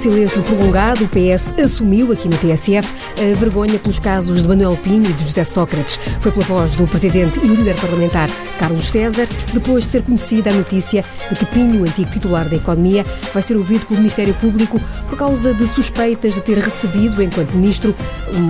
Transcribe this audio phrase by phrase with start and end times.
[0.00, 5.04] silêncio prolongado, o PS assumiu aqui na TSF a vergonha pelos casos de Manuel Pinho
[5.04, 6.00] e de José Sócrates.
[6.22, 10.54] Foi pela voz do presidente e líder parlamentar Carlos César, depois de ser conhecida a
[10.54, 13.04] notícia de que Pinho, antigo titular da Economia,
[13.34, 17.94] vai ser ouvido pelo Ministério Público por causa de suspeitas de ter recebido, enquanto ministro,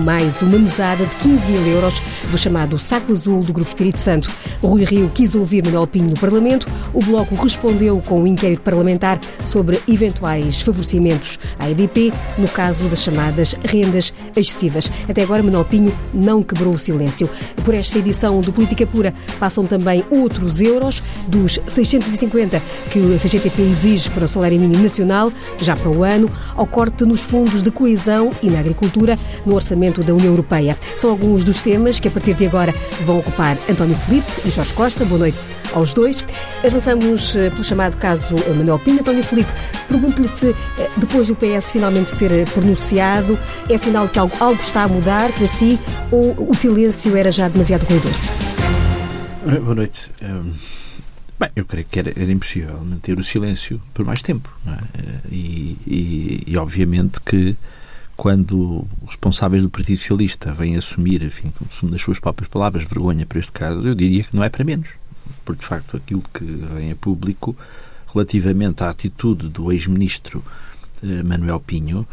[0.05, 4.31] mais uma mesada de 15 mil euros do chamado saco azul do Grupo Espírito Santo.
[4.61, 6.65] Rui Rio quis ouvir Manuel Pinho no Parlamento.
[6.93, 13.03] O Bloco respondeu com um inquérito parlamentar sobre eventuais favorecimentos à EDP, no caso das
[13.03, 14.91] chamadas rendas excessivas.
[15.09, 17.29] Até agora, Manuel Pinho não quebrou o silêncio.
[17.63, 23.61] Por esta edição do Política Pura passam também outros euros, dos 650 que a CGTP
[23.61, 27.71] exige para o salário mínimo nacional, já para o ano, ao corte nos fundos de
[27.71, 30.77] coesão e na agricultura no orçamento da União Europeia.
[30.97, 32.73] São alguns dos temas que a partir de agora
[33.05, 35.05] vão ocupar António Filipe e Jorge Costa.
[35.05, 36.25] Boa noite aos dois.
[36.65, 38.99] Avançamos eh, pelo chamado caso Manuel Pinho.
[38.99, 39.51] António Filipe,
[39.87, 43.37] pergunto-lhe se eh, depois do PS finalmente ter eh, pronunciado,
[43.69, 45.79] é sinal que algo, algo está a mudar para si
[46.11, 48.19] ou o silêncio era já demasiado ruidoso?
[49.63, 50.11] Boa noite.
[50.21, 50.53] Um,
[51.39, 54.55] bem, eu creio que era, era, impossível manter o silêncio por mais tempo.
[54.67, 55.29] É?
[55.31, 57.57] E, e, e, obviamente que
[58.15, 63.37] quando os responsáveis do Partido Socialista vêm assumir, enfim, nas suas próprias palavras, vergonha por
[63.37, 65.00] este caso, eu diria que não é para menos.
[65.43, 67.55] Porque, de facto, aquilo que vem a público
[68.13, 70.43] relativamente à atitude do ex-ministro
[71.03, 72.07] eh, Manuel Pinho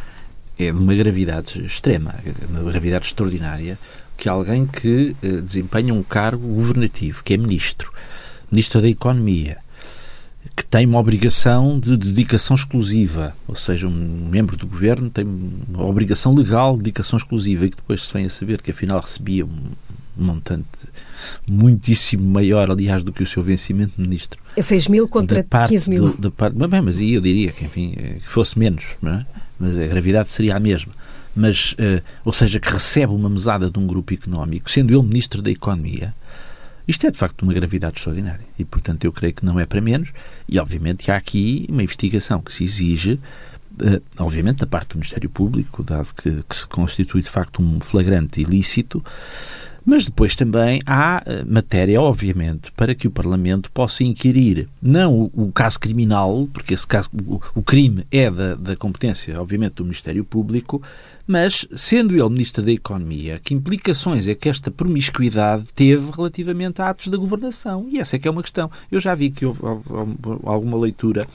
[0.58, 2.14] é de uma gravidade extrema,
[2.48, 3.78] uma gravidade extraordinária,
[4.16, 7.92] que alguém que eh, desempenha um cargo governativo, que é ministro,
[8.50, 9.58] ministro da Economia,
[10.56, 15.84] que tem uma obrigação de dedicação exclusiva, ou seja, um membro do governo tem uma
[15.84, 19.44] obrigação legal de dedicação exclusiva e que depois se vem a saber que afinal recebia
[19.44, 19.70] um
[20.16, 20.66] montante
[21.46, 24.40] muitíssimo maior, aliás, do que o seu vencimento de ministro.
[24.56, 26.14] É 6 mil contra 15 mil.
[26.14, 29.24] Da parte, bem, mas aí eu diria que, enfim, eh, que fosse menos, é?
[29.58, 30.92] mas a gravidade seria a mesma.
[31.34, 35.40] Mas, uh, ou seja, que recebe uma mesada de um grupo económico, sendo ele ministro
[35.40, 36.12] da Economia,
[36.88, 39.78] isto é de facto uma gravidade extraordinária e, portanto, eu creio que não é para
[39.78, 40.08] menos.
[40.48, 43.20] E, obviamente, há aqui uma investigação que se exige,
[43.74, 47.78] uh, obviamente, da parte do Ministério Público, dado que, que se constitui de facto um
[47.78, 49.04] flagrante ilícito.
[49.84, 55.46] Mas depois também há eh, matéria, obviamente, para que o Parlamento possa inquirir não o,
[55.46, 59.84] o caso criminal, porque esse caso, o, o crime é da, da, competência, obviamente, do
[59.84, 60.82] Ministério Público,
[61.26, 66.90] mas, sendo ele Ministro da Economia, que implicações é que esta promiscuidade teve relativamente a
[66.90, 67.86] atos da governação?
[67.90, 68.70] E essa é que é uma questão.
[68.90, 69.60] Eu já vi que houve
[70.44, 71.26] alguma leitura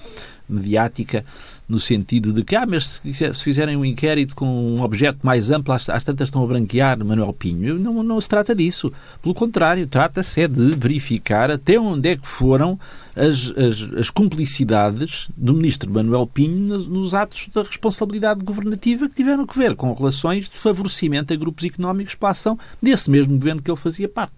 [0.49, 1.25] mediática
[1.67, 5.73] no sentido de que, ah, mas se, fizerem um inquérito com um objeto mais amplo,
[5.73, 7.79] às, tantas estão a branquear Manuel Pinho.
[7.79, 8.91] Não, não se trata disso.
[9.21, 12.79] Pelo contrário, trata-se é de verificar até onde é que foram
[13.15, 19.45] as, as, as cumplicidades do ministro Manuel Pinho nos atos da responsabilidade governativa que tiveram
[19.45, 23.69] que ver com relações de favorecimento a grupos económicos pela ação desse mesmo governo que
[23.69, 24.33] ele fazia parte.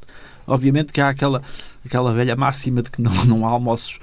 [0.47, 1.41] Obviamente que há aquela,
[1.85, 4.00] aquela velha máxima de que não, não há almoços,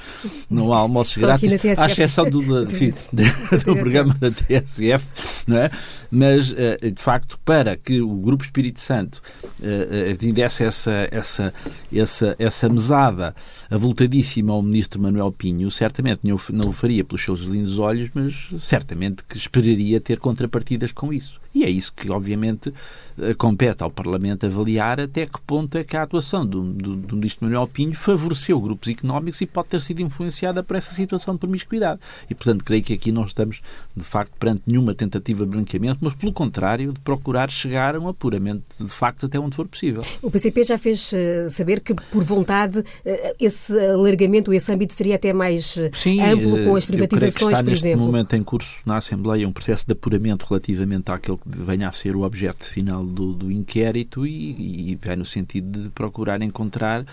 [0.48, 5.06] não há almoços grátis, à exceção do, do, do programa da TSF,
[5.46, 5.70] não é?
[6.12, 9.22] mas eh, de facto para que o Grupo Espírito Santo
[9.62, 11.54] eh, eh, desse essa, essa,
[11.90, 13.34] essa, essa mesada
[13.70, 19.24] avultadíssima ao ministro Manuel Pinho, certamente não o faria pelos seus lindos olhos, mas certamente
[19.24, 21.40] que esperaria ter contrapartidas com isso.
[21.54, 22.72] E é isso que, obviamente,
[23.36, 27.46] compete ao Parlamento avaliar até que ponto é que a atuação do, do, do Ministro
[27.46, 32.00] Manuel Pinho favoreceu grupos económicos e pode ter sido influenciada por essa situação de promiscuidade.
[32.28, 33.60] E, portanto, creio que aqui não estamos,
[33.96, 38.08] de facto, perante nenhuma tentativa de branqueamento, mas, pelo contrário, de procurar chegar a um
[38.08, 40.02] apuramento, de facto, até onde for possível.
[40.20, 42.84] O PCP já fez uh, saber que, por vontade, uh,
[43.38, 47.88] esse alargamento, esse âmbito seria até mais uh, Sim, amplo com as privatizações, por neste
[47.88, 48.04] exemplo.
[48.04, 52.16] momento em curso na Assembleia um processo de apuramento relativamente àquele que venha a ser
[52.16, 57.04] o objeto final do, do inquérito e, e, vai no sentido de procurar encontrar,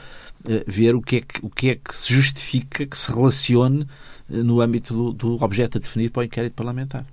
[0.68, 3.86] ver o que, é que, o que é que se justifica que se relacione
[4.30, 7.06] uh, no âmbito do, do objeto a definir para o inquérito parlamentar.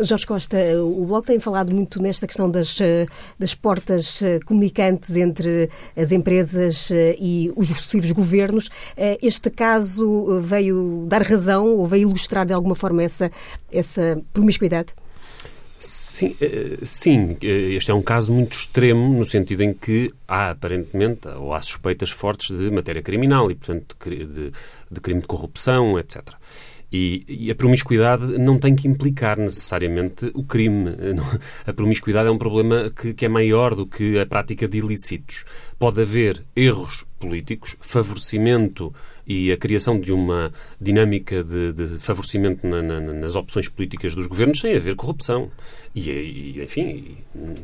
[0.00, 3.06] Jorge Costa, o Bloco tem falado muito nesta questão das, eh,
[3.38, 6.90] das portas comunicantes entre as empresas
[7.20, 8.68] e os sucessivos governos.
[9.22, 13.30] Este caso veio dar razão ou veio ilustrar de alguma forma essa,
[13.70, 14.92] essa promiscuidade?
[15.80, 20.50] Sim, eh, sim, eh, este é um caso muito extremo no sentido em que há
[20.50, 24.52] aparentemente ou há suspeitas fortes de matéria criminal e, portanto, de,
[24.90, 26.34] de crime de corrupção, etc.
[26.92, 30.90] E, e, a promiscuidade não tem que implicar necessariamente o crime.
[31.64, 35.44] A promiscuidade é um problema que, que é maior do que a prática de ilícitos.
[35.78, 38.92] Pode haver erros políticos, favorecimento
[39.30, 44.26] e a criação de uma dinâmica de, de favorecimento na, na, nas opções políticas dos
[44.26, 45.48] governos sem haver corrupção.
[45.94, 47.16] E, e enfim,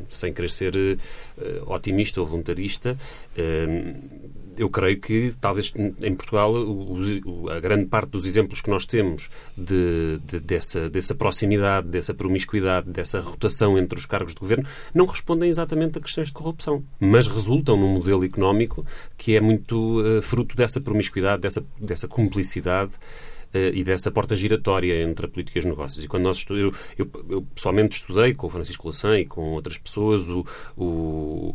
[0.08, 2.96] sem querer ser uh, otimista ou voluntarista,
[3.36, 6.54] uh, eu creio que talvez em Portugal
[7.54, 12.90] a grande parte dos exemplos que nós temos de, de, dessa, dessa proximidade, dessa promiscuidade,
[12.90, 17.26] dessa rotação entre os cargos de governo não respondem exatamente a questões de corrupção, mas
[17.26, 18.84] resultam num modelo económico
[19.16, 22.94] que é muito uh, fruto dessa promiscuidade, dessa, dessa cumplicidade
[23.54, 26.04] uh, e dessa porta giratória entre a política e os negócios.
[26.04, 29.78] E quando nós eu, eu, eu pessoalmente estudei com o Francisco Lassan e com outras
[29.78, 30.44] pessoas o,
[30.76, 31.54] o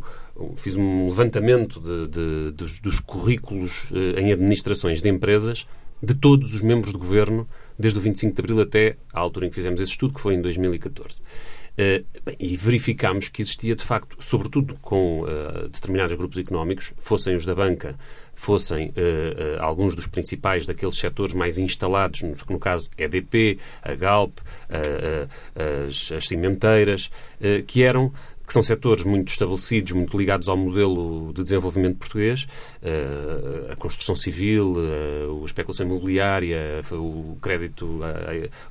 [0.56, 5.66] fiz um levantamento de, de, dos, dos, currículos uh, em administrações de empresas
[6.02, 9.48] de todos os membros do governo, desde o 25 de abril até à altura em
[9.50, 11.22] que fizemos esse estudo, que foi em 2014.
[11.22, 17.36] Uh, bem, e verificámos que existia, de facto, sobretudo com uh, determinados grupos económicos, fossem
[17.36, 17.96] os da banca,
[18.42, 24.38] fossem uh, alguns dos principais daqueles setores mais instalados, no, no caso EDP, a Galp,
[25.88, 27.10] as, as, cimenteiras,
[27.66, 28.12] que eram
[28.44, 32.46] que são setores muito estabelecidos, muito ligados ao modelo de desenvolvimento português,
[33.70, 34.74] a construção civil,
[35.40, 38.00] a especulação imobiliária, o crédito,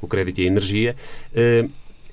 [0.02, 0.96] o crédito e a energia,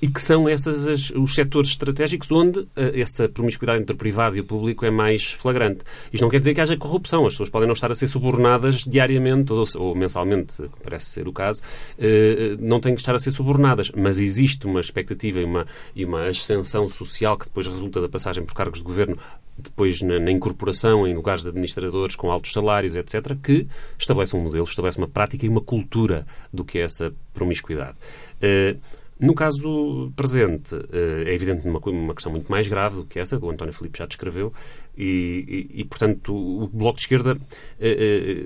[0.01, 4.37] e que são esses as, os setores estratégicos onde uh, essa promiscuidade entre o privado
[4.37, 5.83] e o público é mais flagrante.
[6.11, 7.25] Isto não quer dizer que haja corrupção.
[7.25, 11.33] As pessoas podem não estar a ser subornadas diariamente ou, ou mensalmente, parece ser o
[11.33, 13.91] caso, uh, não têm que estar a ser subornadas.
[13.95, 15.65] Mas existe uma expectativa e uma,
[15.95, 19.17] e uma ascensão social que depois resulta da passagem por cargos de governo
[19.61, 23.67] depois na, na, incorporação em lugares de administradores com altos salários, etc., que
[23.97, 27.97] estabelece um modelo, estabelece uma prática e uma cultura do que é essa promiscuidade.
[28.41, 28.79] Uh,
[29.19, 33.37] no caso presente, eh, é evidente uma, uma questão muito mais grave do que essa,
[33.37, 34.53] que o António Filipe já descreveu,
[34.97, 37.37] e, e, e portanto, o Bloco de Esquerda
[37.79, 38.45] eh, eh,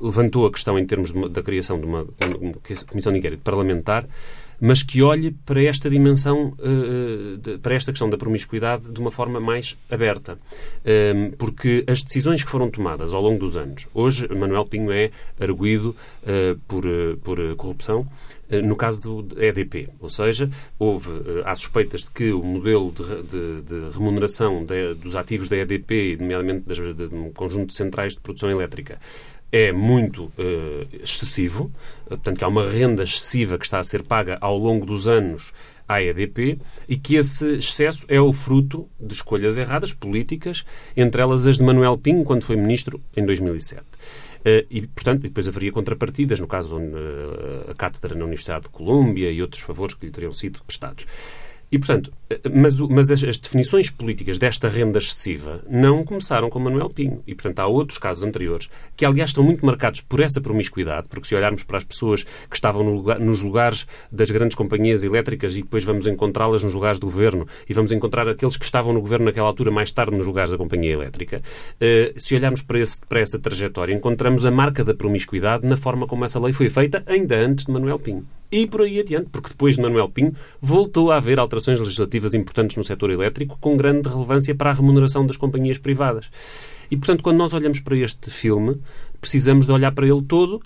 [0.00, 2.02] levantou a questão em termos de, da criação de uma,
[2.40, 2.54] uma,
[2.88, 4.06] comissão de inquérito parlamentar,
[4.64, 6.56] mas que olhe para esta dimensão,
[7.60, 10.38] para esta questão da promiscuidade de uma forma mais aberta.
[11.36, 15.10] porque as decisões que foram tomadas ao longo dos anos, hoje Manuel Pinho é
[15.40, 15.96] arguído
[16.68, 16.84] por,
[17.24, 18.06] por corrupção,
[18.52, 19.88] eh, no caso do EDP.
[19.98, 24.92] Ou seja, houve, eh, há suspeitas de que o modelo de, de, de remuneração de,
[24.94, 28.98] dos ativos da EDP, nomeadamente de, um conjunto de centrais de produção elétrica,
[29.52, 31.70] é muito uh, excessivo,
[32.08, 35.52] portanto que há uma renda excessiva que está a ser paga ao longo dos anos
[35.86, 36.58] à EDP
[36.88, 40.64] e que esse excesso é o fruto de escolhas erradas políticas,
[40.96, 43.82] entre elas as de Manuel Pinho, quando foi ministro em 2007.
[44.44, 49.30] Eh, e, portanto, depois haveria contrapartidas, no caso eh, a cátedra na Universidade de Colômbia
[49.30, 51.06] e outros favores que lhe teriam sido prestados.
[51.72, 52.12] E, portanto,
[52.54, 57.22] mas, mas as, as, definições políticas desta renda excessiva não começaram com Manuel Pinho.
[57.26, 61.26] E, portanto, há outros casos anteriores que, aliás, estão muito marcados por essa promiscuidade, porque
[61.26, 65.56] se olharmos para as pessoas que estavam no lugar, nos lugares das grandes companhias elétricas
[65.56, 69.00] e depois vamos encontrá-las nos lugares do governo e vamos encontrar aqueles que estavam no
[69.00, 73.00] governo naquela altura mais tarde nos lugares da companhia elétrica, uh, se olharmos para, esse,
[73.00, 77.02] para essa trajetória, encontramos a marca da promiscuidade na forma como essa lei foi feita
[77.06, 81.10] ainda antes de Manuel Pinho e por aí adiante, porque depois de Manuel Pinho voltou
[81.10, 85.38] a haver alterações legislativas importantes no setor elétrico com grande relevância para a remuneração das
[85.38, 86.30] companhias privadas.
[86.90, 88.76] E, portanto, quando nós olhamos para este filme,
[89.18, 90.60] precisamos de olhar para ele todo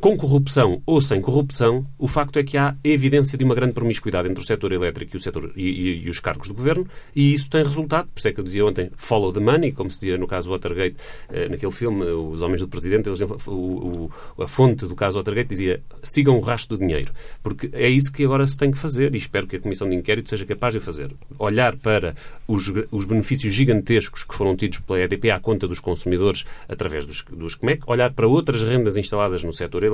[0.00, 4.28] com corrupção ou sem corrupção, o facto é que há evidência de uma grande promiscuidade
[4.28, 7.34] entre o setor elétrico e, o setor, e, e, e os cargos do governo, e
[7.34, 10.00] isso tem resultado, por isso é que eu dizia ontem, follow the money, como se
[10.00, 10.96] dizia no caso Watergate,
[11.30, 15.50] eh, naquele filme, Os Homens do Presidente, eles, o, o, a fonte do caso Watergate
[15.50, 19.14] dizia sigam o rastro do dinheiro, porque é isso que agora se tem que fazer,
[19.14, 21.10] e espero que a Comissão de Inquérito seja capaz de fazer.
[21.38, 22.14] Olhar para
[22.48, 27.22] os, os benefícios gigantescos que foram tidos pela EDP à conta dos consumidores através dos,
[27.30, 29.89] dos CMEC, olhar para outras rendas instaladas no setor elétrico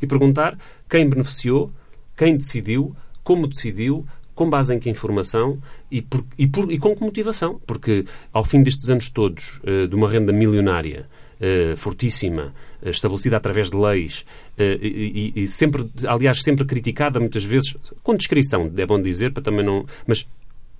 [0.00, 1.70] e perguntar quem beneficiou,
[2.16, 5.58] quem decidiu, como decidiu, com base em que informação
[5.90, 7.60] e, por, e, por, e com que motivação.
[7.66, 11.06] Porque ao fim destes anos todos, uh, de uma renda milionária,
[11.38, 12.52] Uh, fortíssima,
[12.82, 14.24] uh, estabelecida através de leis
[14.58, 19.64] e, e, sempre, aliás, sempre criticada muitas vezes, com descrição, é bom dizer, para também
[19.64, 19.86] não.
[20.04, 20.26] Mas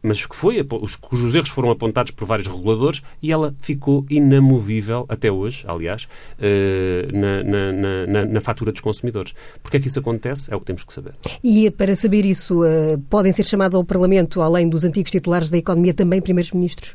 [0.02, 5.07] mas que foi, os, cujos erros foram apontados por vários reguladores e ela ficou inamovível,
[5.09, 9.35] até hoje, aliás, eh, na, na, na, na fatura dos consumidores.
[9.62, 10.52] Porquê é que isso acontece?
[10.52, 11.14] É o que temos que saber.
[11.43, 15.59] E para saber isso, eh, podem ser chamados ao Parlamento, além dos antigos titulares da
[15.59, 16.95] Economia, também primeiros-ministros?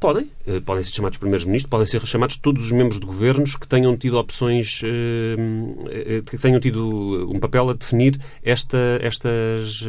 [0.00, 0.30] Podem.
[0.46, 3.96] Uh, podem ser chamados primeiros-ministros, podem ser chamados todos os membros de governos que tenham
[3.96, 9.84] tido opções, uh, que tenham tido um papel a definir esta, estas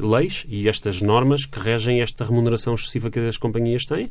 [0.00, 4.10] leis e estas normas que regem esta remuneração excessiva que as companhias têm.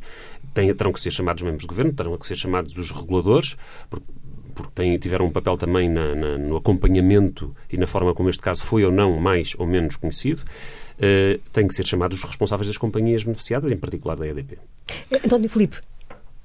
[0.54, 3.56] Terão que ser chamados membros de governo, terão que ser chamados os reguladores,
[3.90, 4.06] porque
[4.54, 8.42] porque têm, tiveram um papel também na, na, no acompanhamento e na forma como este
[8.42, 10.42] caso foi ou não mais ou menos conhecido,
[11.52, 14.58] têm que ser chamados os responsáveis das companhias beneficiadas, em particular da EDP.
[15.24, 15.78] António Filipe,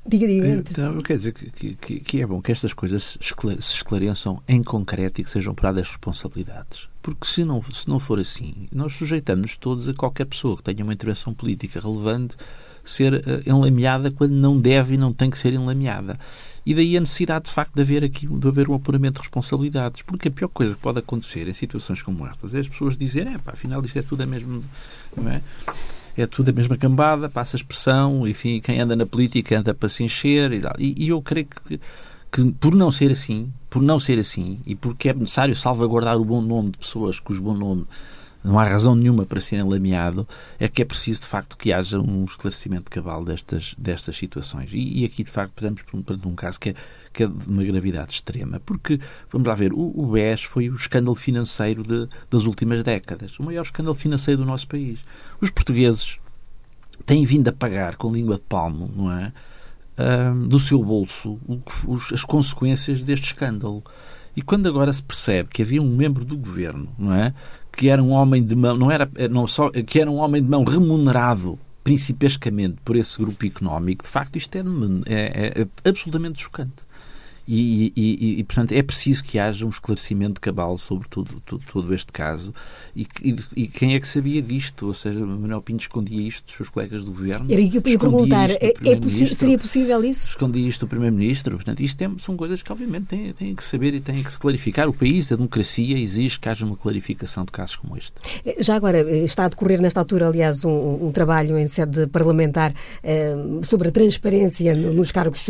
[0.07, 0.47] Diga, diga.
[0.47, 5.19] Então, quer dizer que, que, que, é bom que estas coisas se esclareçam em concreto
[5.19, 6.87] e que sejam paradas responsabilidades.
[7.01, 10.83] Porque se não, se não for assim, nós sujeitamos todos a qualquer pessoa que tenha
[10.83, 12.37] uma intervenção política relevante
[12.85, 16.17] ser uh, enlameada quando não deve e não tem que ser enlameada.
[16.65, 20.01] E daí a necessidade, de facto, de haver aqui de haver um apuramento de responsabilidades.
[20.01, 23.33] Porque a pior coisa que pode acontecer em situações como estas é as pessoas dizerem,
[23.33, 24.61] é pá, afinal isto é tudo a mesma.
[25.15, 25.41] Não é?
[26.17, 29.89] É tudo a mesma cambada, passa a expressão, enfim, quem anda na política anda para
[29.89, 30.74] se encher e tal.
[30.79, 31.79] E, e eu creio que,
[32.31, 36.25] que, por não ser assim, por não ser assim, e porque é necessário salvaguardar o
[36.25, 37.86] bom nome de pessoas cujo bom nome
[38.47, 42.00] não há razão nenhuma para ser enlameado, é que é preciso, de facto, que haja
[42.00, 44.69] um esclarecimento cabal destas, destas situações.
[44.71, 46.75] E, e aqui, de facto, estamos perante um caso que é,
[47.17, 48.62] que é de uma gravidade extrema.
[48.63, 49.00] Porque,
[49.31, 53.39] vamos lá ver, o, o BES foi o escândalo financeiro de, das últimas décadas.
[53.39, 55.00] O maior escândalo financeiro do nosso país.
[55.41, 56.19] Os portugueses
[57.07, 59.33] têm vindo a pagar com língua de palmo, não é?
[60.47, 61.39] do seu bolso
[62.13, 63.83] as consequências deste escândalo.
[64.36, 67.33] E quando agora se percebe que havia um membro do governo, não é,
[67.71, 70.47] que era um homem de mão, não era, não só, que era um homem de
[70.47, 74.62] mão remunerado principescamente por esse grupo económico, de facto isto é,
[75.07, 76.86] é, é absolutamente chocante.
[77.47, 81.93] E, e, e, portanto, é preciso que haja um esclarecimento cabal sobre tudo, tudo, todo
[81.93, 82.53] este caso.
[82.95, 83.07] E,
[83.55, 84.87] e, quem é que sabia disto?
[84.87, 87.49] Ou seja, Manuel Pinto escondia isto dos seus colegas do governo?
[87.49, 88.51] Era o que eu ia perguntar.
[88.51, 90.29] É, é seria possível isso?
[90.29, 91.55] Escondia isto do Primeiro-Ministro.
[91.55, 94.39] Portanto, isto é, são coisas que, obviamente, têm, têm que saber e têm que se
[94.39, 94.89] clarificar.
[94.89, 98.13] O país, a democracia, exige que haja uma clarificação de casos como este.
[98.59, 102.73] Já agora, eh, está a decorrer nesta altura, aliás, um, um trabalho em sede parlamentar
[103.01, 105.47] eh, sobre a transparência nos cargos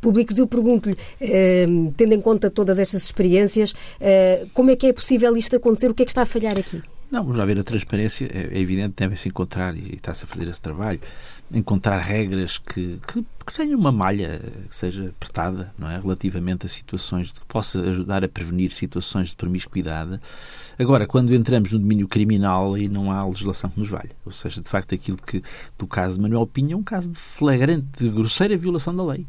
[0.00, 0.36] públicos.
[0.36, 1.37] Eu pergunto-lhe eh,
[1.96, 5.90] tendo em conta todas estas experiências, eh, como é que é possível isto acontecer?
[5.90, 6.82] O que é que está a falhar aqui?
[7.10, 10.46] Não, vamos lá ver, a transparência é, é evidente, deve-se encontrar, e está-se a fazer
[10.48, 11.00] esse trabalho,
[11.52, 15.98] encontrar regras que, que, que, tenham uma malha que seja apertada, não é?
[15.98, 20.20] Relativamente a situações, que possa ajudar a prevenir situações de promiscuidade.
[20.78, 24.10] Agora, quando entramos no domínio criminal, aí não há legislação que nos valha.
[24.24, 25.42] Ou seja, de facto, aquilo que,
[25.78, 29.26] do caso de Manuel Pinho, é um caso de flagrante, de grosseira violação da lei.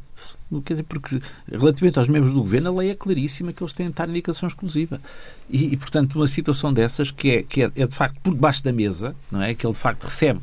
[0.65, 3.85] Quer dizer, porque relativamente aos membros do governo, a lei é claríssima que eles têm
[3.85, 4.99] de estar em indicação exclusiva.
[5.49, 8.63] E, e portanto, uma situação dessas que, é, que é, é, de facto por debaixo
[8.63, 9.53] da mesa, não é?
[9.53, 10.41] Que ele de facto recebe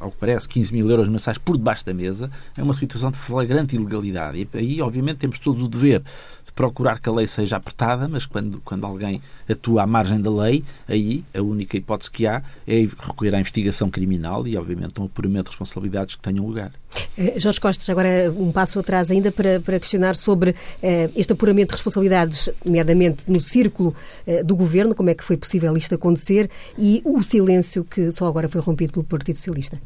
[0.00, 3.18] ao que parece, 15 mil euros mensais por debaixo da mesa, é uma situação de
[3.18, 4.48] flagrante ilegalidade.
[4.54, 8.26] E aí, obviamente, temos todo o dever de procurar que a lei seja apertada, mas
[8.26, 12.80] quando, quando alguém atua à margem da lei, aí a única hipótese que há é
[12.80, 16.70] recorrer à investigação criminal e, obviamente, um apuramento de responsabilidades que tenham lugar.
[17.16, 21.68] Eh, Jorge Costas, agora um passo atrás ainda para, para questionar sobre eh, este apuramento
[21.68, 23.94] de responsabilidades, nomeadamente no círculo
[24.26, 28.26] eh, do governo, como é que foi possível isto acontecer e o silêncio que só
[28.26, 29.80] agora foi rompido pelo Partido Socialista.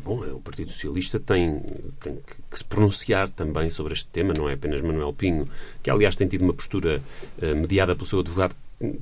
[0.00, 1.60] Bom, o Partido Socialista tem,
[2.00, 2.16] tem
[2.50, 5.48] que, se pronunciar também sobre este tema, não é apenas Manuel Pinho,
[5.82, 7.00] que aliás tem tido uma postura
[7.42, 8.54] uh, mediada pelo seu advogado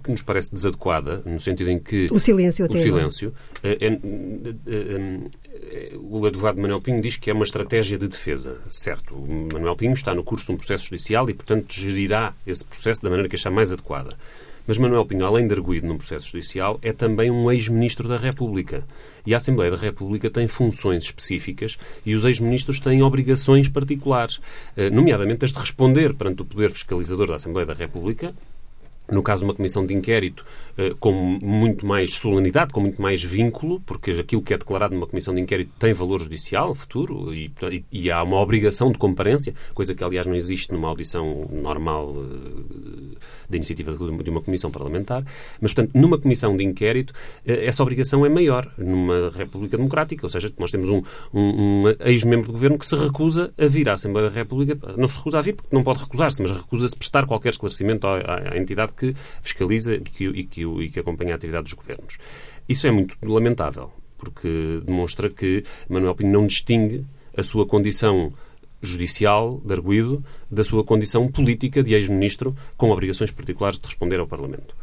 [0.02, 2.08] que nos parece desadequada, no sentido em que...
[2.10, 3.32] O silêncio até O silêncio.
[3.62, 3.98] É, é,
[4.66, 9.14] é, o advogado Manuel Pinho diz que é uma estratégia de defesa, certo.
[9.14, 13.00] O Manuel Pinho está no curso de um processo judicial e, portanto, gerirá esse processo
[13.02, 14.16] da maneira que achar mais adequada.
[14.68, 18.84] Mas Manuel Pinho, além de arguído num processo judicial, é também um ex-ministro da República.
[19.24, 24.38] E a Assembleia da República tem funções específicas e os ex-ministros têm obrigações particulares,
[24.76, 28.34] eh, nomeadamente as de responder perante o Poder Fiscalizador da Assembleia da República
[29.10, 30.44] no caso de uma comissão de inquérito,
[30.76, 35.06] eh, com muito mais solenidade, com muito mais vínculo, porque aquilo que é declarado numa
[35.06, 37.50] comissão de inquérito tem valor judicial futuro e,
[37.90, 43.16] e, há uma obrigação de comparência, coisa que, aliás, não existe numa audição normal uh,
[43.48, 45.24] da iniciativa de uma comissão parlamentar.
[45.60, 50.30] Mas, portanto, numa comissão de inquérito, uh, essa obrigação é maior numa República Democrática, ou
[50.30, 53.94] seja, nós temos um, um, um ex-membro do governo que se recusa a vir à
[53.94, 57.26] Assembleia da República, não se recusa a vir porque não pode recusar-se, mas recusa-se prestar
[57.26, 61.36] qualquer esclarecimento à, à entidade que fiscaliza e que, e que, e que acompanha a
[61.36, 62.18] atividade dos governos.
[62.68, 67.04] Isso é muito lamentável, porque demonstra que Manuel Pinho não distingue
[67.36, 68.32] a sua condição
[68.80, 74.26] judicial de arguído da sua condição política de ex-ministro com obrigações particulares de responder ao
[74.26, 74.74] Parlamento.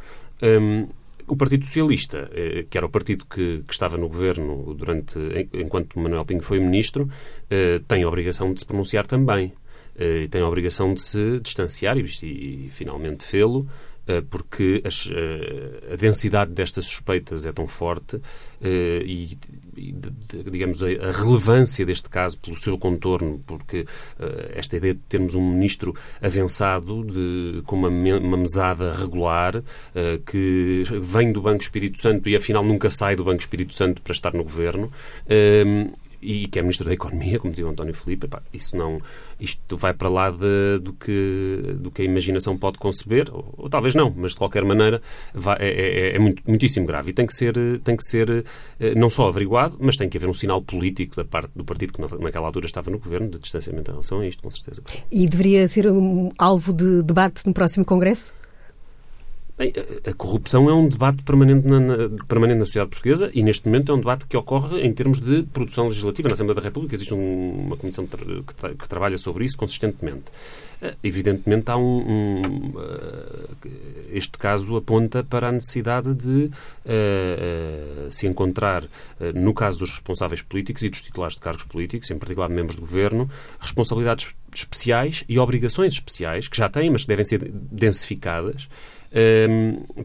[0.41, 0.87] Hum,
[1.27, 5.17] O Partido Socialista, eh, que era o partido que, que estava no governo durante,
[5.53, 7.09] enquanto Manuel Pinho foi ministro,
[7.49, 9.51] eh, tem a obrigação de se pronunciar também.
[9.97, 13.84] E tem a obrigação de se distanciar e, e, finalmente fê-lo eh,
[14.29, 18.19] porque as, eh, a densidade destas suspeitas é tão forte
[18.61, 19.37] eh, e,
[20.51, 23.85] digamos, a, relevância deste caso pelo seu contorno, porque
[24.53, 29.61] esta ideia de termos um ministro avançado de, com uma, uma mesada regular
[30.25, 34.13] que vem do Banco Espírito Santo e afinal nunca sai do Banco Espírito Santo para
[34.13, 34.91] estar no governo
[36.25, 38.99] e que é Ministro da Economia, como dizia o António Filipe, epá, isso não,
[39.39, 43.69] isto vai para lá de, do, que, do que a imaginação pode conceber, ou, ou
[43.69, 45.01] talvez não, mas de qualquer maneira
[45.33, 47.53] vai, é, é, é muito, muitíssimo grave e tem que ser,
[47.83, 48.43] tem que ser
[48.79, 51.93] eh, não só averiguado, mas tem que haver um sinal político da parte do partido
[51.93, 54.81] que naquela altura estava no governo de distanciamento em relação a isto, com certeza.
[55.11, 58.33] E deveria ser um alvo de debate no próximo Congresso?
[59.57, 59.71] Bem,
[60.05, 61.95] a, corrupção é um debate permanente na, na,
[62.27, 65.43] permanente na sociedade portuguesa e, neste momento, é um debate que ocorre em termos de
[65.43, 66.27] produção legislativa.
[66.27, 70.25] Na Assembleia da República existe um, uma comissão que, tra que, trabalha sobre isso consistentemente.
[70.81, 73.55] Uh, evidentemente, há um, um uh,
[74.11, 76.51] este caso aponta para a necessidade de
[76.85, 78.83] uh, se encontrar,
[79.33, 82.81] no caso dos responsáveis políticos e dos titulares de cargos políticos, em particular membros do
[82.81, 83.29] governo,
[83.61, 88.67] responsabilidades especiais e obrigações especiais que já têm, mas que devem ser densificadas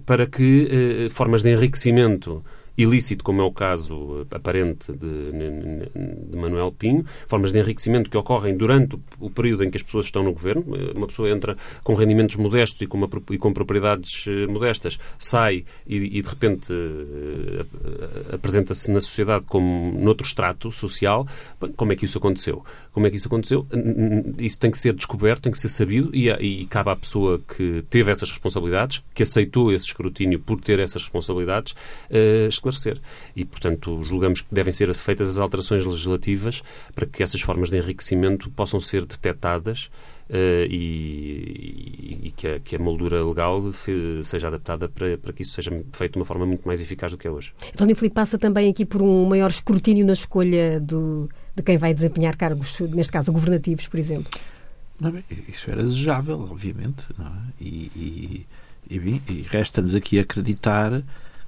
[0.05, 2.45] para que eh, formas de enriquecimento
[2.83, 5.33] ilícito, como é o caso aparente de,
[6.31, 10.07] de, Manuel Pinho, formas de enriquecimento que ocorrem durante o período em que as pessoas
[10.07, 10.65] estão no governo.
[10.95, 15.65] Uma pessoa entra com rendimentos modestos e com, uma, e com propriedades eh, modestas, sai
[15.87, 21.27] e, e de repente eh, apresenta-se na sociedade como noutro extrato social.
[21.77, 22.65] Como é que isso aconteceu?
[22.93, 23.67] Como é que isso aconteceu?
[24.39, 27.85] Isso tem que ser descoberto, tem que ser sabido e, e cabe à pessoa que
[27.91, 33.01] teve essas responsabilidades, que aceitou esse escrutínio por ter essas responsabilidades, uh, esclarecer.
[33.35, 36.63] E, portanto, julgamos que devem ser feitas as alterações legislativas
[36.95, 39.91] para que essas formas de enriquecimento possam ser detectadas
[40.31, 45.43] Uh, e, e que, a, que, a, moldura legal se, seja adaptada para, para, que
[45.43, 47.53] isso seja feito de uma forma muito mais eficaz do que é hoje.
[47.75, 51.93] António Filipe passa também aqui por um maior escrutínio na escolha do, de quem vai
[51.93, 54.31] desempenhar cargos, neste caso governativos, por exemplo.
[55.01, 55.13] Não,
[55.49, 57.25] isso era desejável, obviamente, é?
[57.61, 57.67] e,
[57.97, 58.47] e,
[58.89, 61.03] e, e resta-nos aqui acreditar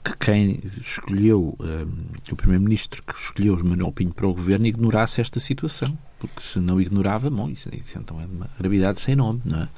[0.04, 5.20] que quem escolheu, um, o Primeiro-Ministro que escolheu o Manuel Pinho para o governo ignorasse
[5.20, 5.96] esta situação.
[6.18, 9.68] Porque se não ignorava, bom, isso, isso então é uma gravidade sem nome, não é?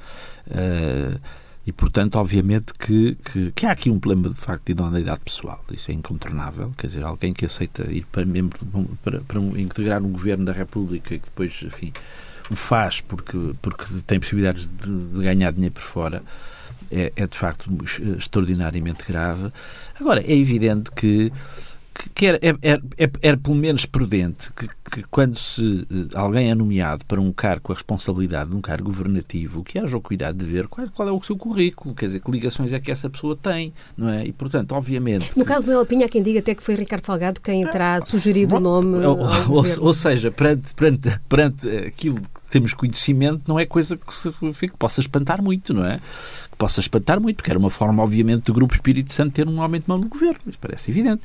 [0.47, 1.19] Uh,
[1.65, 5.63] e, portanto, obviamente que, que, que, há aqui um problema, de facto, de idoneidade pessoal.
[5.71, 6.71] Isso é incontornável.
[6.77, 8.59] Quer dizer, alguém que aceita ir para membro,
[9.03, 11.91] para, para um, integrar um governo da República e que depois, enfim,
[12.51, 16.21] o faz porque, porque tem possibilidades de, de ganhar dinheiro por fora,
[16.91, 17.69] é, é de facto
[18.17, 19.51] extraordinariamente grave.
[19.99, 21.31] Agora, é evidente que
[22.13, 22.57] que era, era,
[22.97, 27.31] era, era, pelo menos prudente que, que, quando se, eh, alguém é nomeado para um
[27.31, 30.87] cargo com a responsabilidade de um cargo governativo, que haja o cuidado de ver qual,
[30.89, 34.09] qual, é o seu currículo, quer dizer, que ligações é que essa pessoa tem, não
[34.09, 34.25] é?
[34.25, 35.29] E, portanto, obviamente...
[35.37, 35.49] No que...
[35.49, 38.59] caso do Elpinha, há quem diga até que foi Ricardo Salgado quem terá sugerido o
[38.59, 38.97] nome...
[39.05, 39.19] Ou,
[39.49, 44.31] ou, ou, seja, perante, perante, perante aquilo que temos conhecimento, não é coisa que, se,
[44.31, 45.99] que possa espantar muito, não é?
[46.49, 49.61] Que possa espantar muito, porque era uma forma, obviamente, do Grupo Espírito Santo ter um
[49.61, 50.39] aumento de mão no governo.
[50.47, 51.23] Isso parece evidente.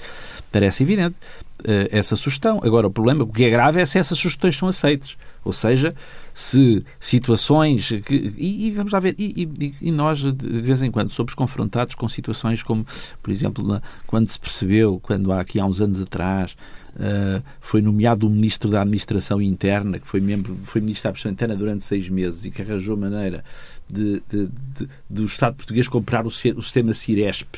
[0.50, 1.16] Parece evidente
[1.60, 2.60] uh, essa sugestão.
[2.64, 5.16] Agora, o problema, o que é grave é se essas sugestões são aceitas.
[5.44, 5.94] Ou seja,
[6.34, 7.88] se situações.
[8.04, 11.34] Que, e, e, vamos lá ver, e, e, e, nós, de vez em quando, somos
[11.34, 12.86] confrontados com situações como,
[13.22, 16.56] por exemplo, quando se percebeu, quando há aqui há uns anos atrás,
[16.96, 21.32] Uh, foi nomeado o Ministro da Administração Interna, que foi membro, foi Ministro da Administração
[21.32, 23.44] Interna durante seis meses e que arranjou maneira
[23.88, 26.30] de, de, de, do Estado português comprar o, o
[26.62, 27.56] sistema Ciresp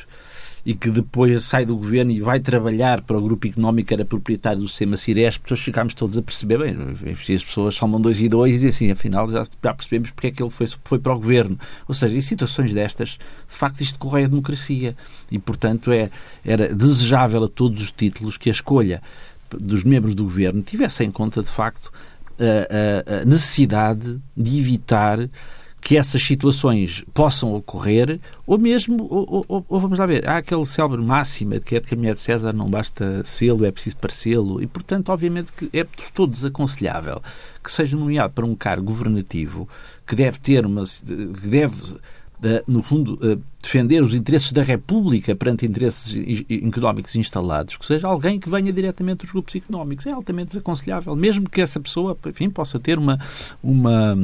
[0.65, 4.05] e que depois sai do governo e vai trabalhar para o grupo económico que era
[4.05, 6.75] proprietário do sistema Ciresp, depois ficámos todos a perceber, bem,
[7.35, 10.41] as pessoas somam dois e dois e assim, afinal já, já percebemos porque é que
[10.41, 11.59] ele foi, foi para o governo.
[11.87, 14.95] Ou seja, em situações destas, de facto isto corre a democracia
[15.29, 16.09] e, portanto, é,
[16.45, 19.01] era desejável a todos os títulos que a escolha
[19.49, 21.91] dos membros do governo tivesse em conta, de facto,
[22.39, 25.29] a, a, a necessidade de evitar
[25.83, 30.65] que essas situações possam ocorrer, ou mesmo, ou, ou, ou, vamos lá ver, há aquele
[30.65, 33.97] célebre máxima que é de que a mulher de César não basta sê-lo, é preciso
[33.97, 37.21] parecê-lo, e portanto, obviamente, que é de todo desaconselhável
[37.61, 39.67] que seja nomeado para um cargo governativo
[40.07, 40.83] que deve ter uma.
[40.85, 41.97] que deve
[42.43, 48.07] eh, no fundo, eh, defender os interesses da República perante interesses económicos instalados, que seja
[48.07, 50.05] alguém que venha diretamente dos grupos económicos.
[50.05, 53.17] É altamente desaconselhável, mesmo que essa pessoa, enfim, possa ter uma,
[53.63, 54.17] uma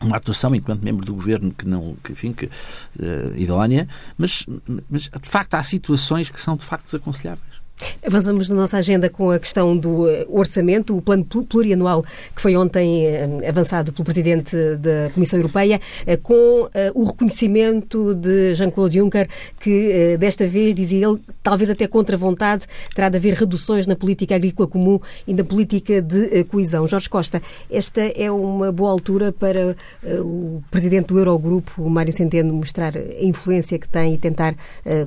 [0.00, 4.46] uma atuação enquanto membro do governo que não, que, enfim, que, uh, idónea, mas,
[4.88, 7.57] mas de facto há situações que são de facto desaconselháveis.
[8.04, 12.56] Avançamos na nossa agenda com a questão do eh, orçamento, o plano plurianual que foi
[12.56, 19.28] ontem eh, avançado pelo Presidente da Comissão Europeia, eh, com o reconhecimento de Jean-Claude Juncker,
[19.60, 24.34] que desta vez, dizia ele, talvez até contra vontade, terá de haver reduções na política
[24.34, 26.86] agrícola comum e na política de coesão.
[26.86, 32.96] Jorge Costa, esta é uma boa altura para o Presidente do Eurogrupo, Mário Centeno, mostrar
[32.96, 34.54] a influência que tem e tentar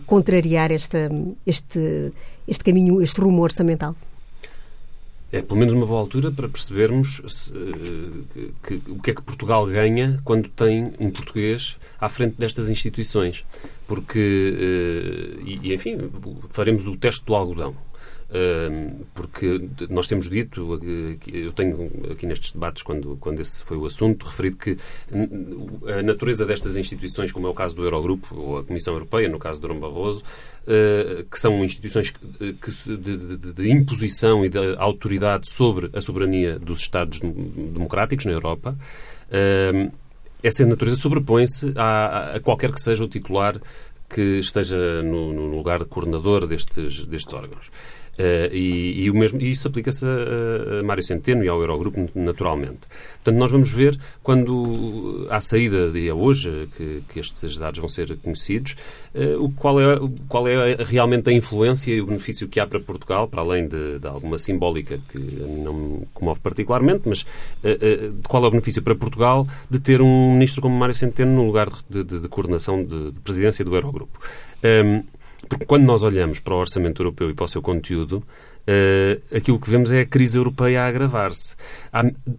[0.06, 1.10] contrariar esta,
[1.46, 2.12] este
[2.48, 3.96] este caminho, este rumo orçamental?
[5.32, 9.22] É pelo menos uma boa altura para percebermos se, eh, que, o que é que
[9.22, 13.46] Portugal ganha quando tem um português à frente destas instituições.
[13.88, 15.98] Porque, eh, e, enfim,
[16.50, 17.74] faremos o teste do algodão
[19.13, 20.80] porque nós temos dito,
[21.28, 24.78] eu tenho aqui nestes debates, quando, quando esse foi o assunto, referido que
[25.98, 29.38] a natureza destas instituições, como é o caso do Eurogrupo ou a Comissão Europeia, no
[29.38, 30.24] caso de Durão Barroso,
[30.67, 36.58] ah, que são instituições que, de, de, de imposição e de autoridade sobre a soberania
[36.58, 38.78] dos Estados democráticos na Europa,
[40.44, 43.60] essa natureza sobrepõe-se a, a, qualquer que seja o titular
[44.10, 47.70] que esteja no, no lugar de coordenador destes, destes órgãos.
[48.19, 52.10] Uh, e, e, o mesmo, e isso aplica-se a, a, Mário Centeno e ao Eurogrupo,
[52.13, 52.80] naturalmente.
[53.15, 57.88] Portanto, nós vamos ver quando há saída, e é hoje que, que estes dados vão
[57.88, 58.76] ser conhecidos,
[59.15, 59.97] uh, o, qual, é,
[60.28, 64.00] qual é realmente a influência e o benefício que há para Portugal, para além de,
[64.00, 68.93] de alguma simbólica que não me comove particularmente, mas uh, qual é o benefício para
[68.93, 73.12] Portugal de ter um ministro como Mário Centeno no lugar de, de, de coordenação de,
[73.24, 74.19] presidência do Eurogrupo.
[74.63, 75.04] Um, ehm,
[75.48, 79.60] porque quando nós olhamos para o orçamento europeu e para o seu conteúdo, uh, aquilo
[79.60, 81.56] que vemos é a crise europeia a agravar-se.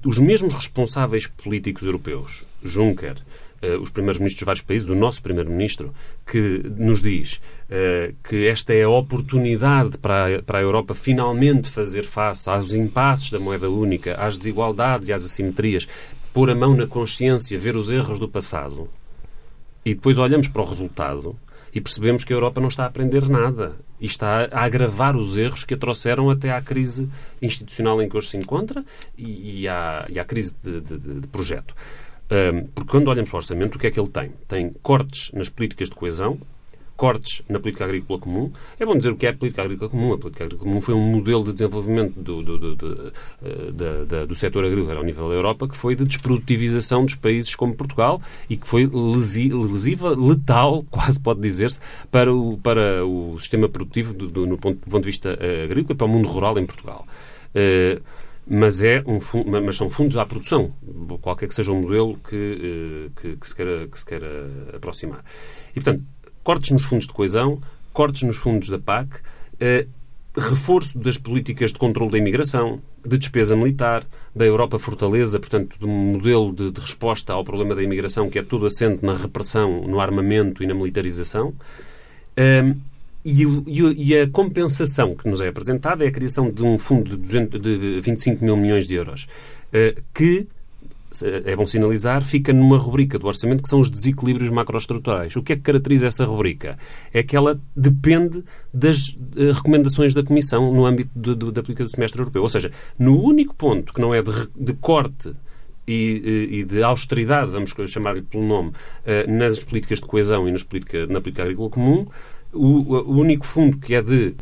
[0.07, 3.17] Os mesmos responsáveis políticos europeus, Juncker,
[3.65, 5.95] Uh, os primeiros-ministros de vários países, o nosso primeiro-ministro,
[6.27, 11.71] que nos diz uh, que esta é a oportunidade para a, para a Europa finalmente
[11.71, 15.87] fazer face aos impasses da moeda única, às desigualdades e às assimetrias,
[16.33, 18.91] pôr a mão na consciência, ver os erros do passado,
[19.85, 21.37] e depois olhamos para o resultado,
[21.73, 25.37] e percebemos que a Europa não está a aprender nada e está a agravar os
[25.37, 27.09] erros que a trouxeram até à crise
[27.41, 28.85] institucional em que hoje se encontra
[29.17, 31.75] e, e, à, e à, crise de, de, de projeto.
[32.31, 34.33] Um, porque quando olhamos para o orçamento, o que é que ele tem?
[34.49, 36.39] Tem cortes nas políticas de coesão,
[37.03, 38.53] cortes na política agrícola comum.
[38.79, 40.13] É bom dizer o que é a política agrícola comum.
[40.13, 43.13] A política agrícola comum foi um modelo de desenvolvimento do, do, do, do,
[43.43, 47.75] eh, do setor agrícola ao nível da Europa que foi de desprodutivização dos países como
[47.75, 54.15] Portugal e que foi lesiva, letal, quase pode dizer-se, para o, para o sistema produtivo
[54.15, 56.65] do, no ponto, do ponto de vista eh, agrícola e para o mundo rural em
[56.65, 57.05] Portugal.
[57.49, 58.01] Uh,
[58.47, 59.19] mas, é um,
[59.61, 60.73] mas são fundos à produção,
[61.21, 65.25] qualquer que seja o modelo que, que, que, se, queira, que se queira aproximar.
[65.71, 66.03] E, portanto,
[66.43, 67.61] cortes nos fundos de coesão,
[67.93, 69.21] cortes nos fundos da PAC,
[69.61, 69.87] eh,
[70.37, 75.85] reforço das políticas de controle da imigração, de despesa militar, da Europa fortaleza, portanto, de
[75.85, 79.83] um modelo de, de, resposta ao problema da imigração que é todo assente na repressão,
[79.83, 81.53] no armamento e na militarização.
[82.39, 82.81] Um,
[83.25, 83.45] e,
[83.97, 87.61] e, a compensação que nos é apresentada é a criação de um fundo de, 200,
[87.61, 89.29] de 25 mil milhões de euros,
[89.69, 90.49] uh, que
[91.45, 95.35] é bom sinalizar, fica numa rubrica do orçamento que são os desequilíbrios macroestruturais.
[95.37, 96.79] O que é que caracteriza essa rubrica?
[97.13, 101.85] É que ela depende das uh, recomendações da Comissão no âmbito de, de, da política
[101.85, 102.43] do semestre europeu.
[102.43, 105.33] Ou seja, no único ponto que não é de, de corte
[105.87, 110.53] e, eh, e, de austeridade, vamos chamar-lhe pelo nome, uh, nas políticas de coesão e
[110.53, 112.07] nas política, na política agrícola comum,
[112.53, 114.35] o, o, único fundo que é de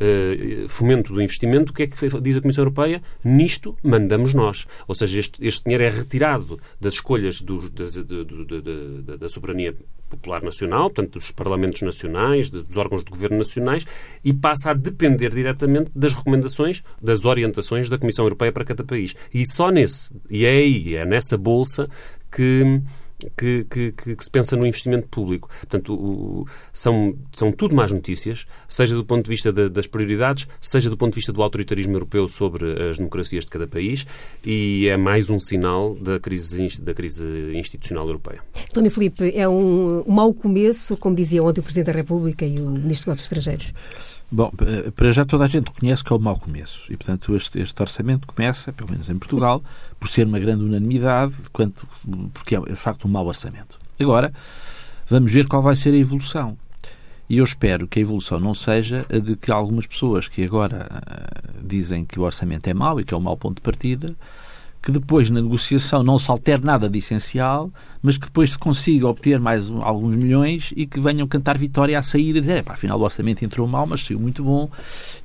[0.64, 3.02] uh, fomento do investimento, o que é que diz a Comissão Europeia?
[3.24, 4.66] Nisto mandamos nós.
[4.88, 7.94] Ou seja, este, este dinheiro é retirado das escolhas do, das,
[9.18, 9.74] da soberania
[10.08, 13.86] popular nacional, portanto, dos parlamentos nacionais, dos órgãos de governo nacionais,
[14.24, 19.14] e passa a depender diretamente das recomendações, das orientações da Comissão Europeia para cada país.
[19.32, 21.88] E só nesse, e é aí, é nessa bolsa
[22.30, 22.82] que
[23.36, 25.48] que, que, que, se pensa no investimento público.
[25.60, 30.46] Portanto, o, são, são tudo más notícias, seja do ponto de vista de, das prioridades,
[30.60, 34.06] seja do ponto de vista do autoritarismo europeu sobre as democracias de cada país,
[34.44, 38.40] e é mais um sinal da crise, da crise institucional europeia.
[38.70, 42.60] António Filipe, é um, um mau começo, como dizia ontem o Presidente da República e
[42.60, 43.72] o Ministro dos Negócios Estrangeiros?
[44.32, 44.52] Bom,
[44.94, 46.92] para já toda a gente reconhece que é um mau começo.
[46.92, 49.62] E, portanto, este, este, orçamento começa, pelo menos em Portugal,
[49.98, 51.86] por ser uma grande unanimidade, quanto,
[52.32, 53.78] porque é, de facto, um mau orçamento.
[53.98, 54.32] Agora,
[55.08, 56.56] vamos ver qual vai ser a evolução.
[57.28, 60.88] E eu espero que a evolução não seja a de que algumas pessoas que agora
[60.90, 64.16] uh, dizem que o orçamento é mau e que é um mau ponto de partida,
[64.82, 67.70] que depois na negociação não se altere nada de essencial,
[68.02, 71.98] mas que depois se consiga obter mais um, alguns milhões e que venham cantar vitória
[71.98, 74.70] à saída e dizer, afinal o orçamento entrou mal, mas saiu muito bom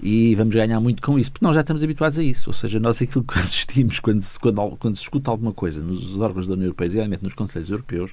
[0.01, 1.31] e vamos ganhar muito com isso.
[1.31, 2.49] Porque nós já estamos habituados a isso.
[2.49, 6.19] Ou seja, nós aquilo que assistimos quando se, quando, quando se escuta alguma coisa nos
[6.19, 8.11] órgãos da União Europeia, geralmente nos Conselhos Europeus,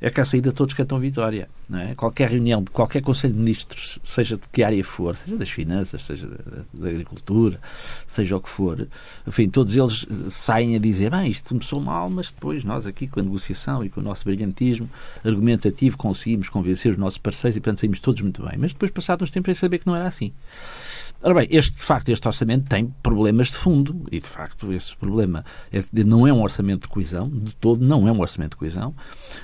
[0.00, 1.48] é que à saída todos cantam vitória.
[1.74, 1.94] É?
[1.94, 6.02] Qualquer reunião de qualquer Conselho de Ministros, seja de que área for, seja das finanças,
[6.02, 6.28] seja
[6.72, 7.58] da agricultura,
[8.06, 8.86] seja o que for,
[9.26, 13.20] enfim, todos eles saem a dizer: bem, isto começou mal, mas depois nós aqui com
[13.20, 14.88] a negociação e com o nosso brilhantismo
[15.24, 18.58] argumentativo conseguimos convencer os nossos parceiros e, portanto, saímos todos muito bem.
[18.58, 20.32] Mas depois, passados uns tempos, é saber que não era assim.
[21.24, 24.96] Ora bem, este, de facto, este orçamento tem problemas de fundo e, de facto, esse
[24.96, 28.56] problema é, não é um orçamento de coesão, de todo, não é um orçamento de
[28.56, 28.92] coesão.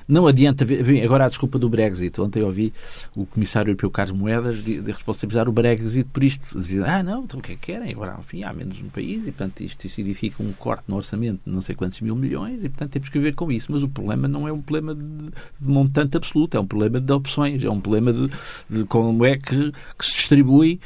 [0.09, 2.18] Não adianta ver, agora a desculpa do Brexit.
[2.19, 2.73] Ontem ouvi
[3.15, 6.59] o Comissário Europeu Carlos Moedas de, de responsabilizar o Brexit por isto.
[6.59, 7.93] Dizer, ah, não, então o que é que querem?
[7.93, 11.53] Agora, enfim, há menos um país e, portanto, isto significa um corte no orçamento de
[11.53, 13.71] não sei quantos mil milhões e, portanto, temos que ver com isso.
[13.71, 17.13] Mas o problema não é um problema de, de montante absoluto, é um problema de
[17.13, 18.31] opções, é um problema de,
[18.69, 20.81] de como é que, que se distribui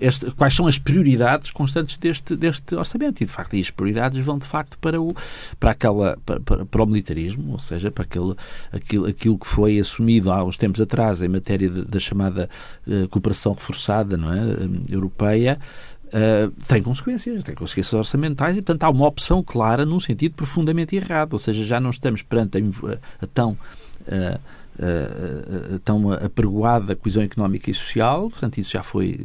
[0.00, 3.22] este, quais são as prioridades constantes deste, deste orçamento.
[3.22, 5.14] E, de facto, as prioridades vão, de facto, para o,
[5.58, 8.34] para aquela, para, para, para o militarismo, ou seja, para aquele,
[8.72, 12.48] aquilo, aquilo que foi assumido há uns tempos atrás em matéria da chamada
[12.86, 15.58] uh, cooperação reforçada não é, uh, europeia,
[16.06, 20.94] Uh, tem consequências, tem consequências orçamentais e, portanto, há uma opção clara num sentido profundamente
[20.94, 21.32] errado.
[21.32, 23.58] Ou seja, já não estamos perante a, a tão
[24.02, 24.40] uh,
[24.78, 29.18] uh, tão apregoada a coesão económica e social, portanto, isso já foi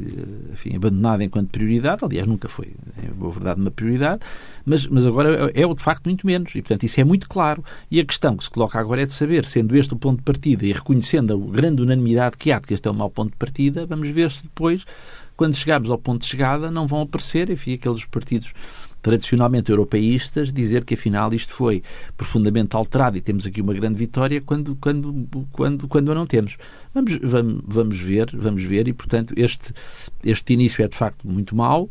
[0.52, 4.22] enfim, abandonado enquanto prioridade, aliás, nunca foi, é boa verdade, uma prioridade,
[4.66, 7.64] mas, mas agora é, é de facto muito menos, e portanto isso é muito claro.
[7.90, 10.24] E a questão que se coloca agora é de saber, sendo este o ponto de
[10.24, 13.32] partida e reconhecendo a grande unanimidade que há de que este é o mau ponto
[13.32, 14.86] de partida, vamos ver se depois,
[15.36, 18.54] quando chegarmos ao ponto de chegada, não vão aparecer, enfim, aqueles partidos
[19.02, 21.84] tradicionalmente europeístas dizer que afinal isto foi
[22.16, 26.58] profundamente alterado e temos aqui uma grande vitória quando quando quando quando a não temos
[26.94, 29.74] vamos vamos, vamos ver vamos ver e portanto este
[30.24, 31.90] este início é de facto muito mau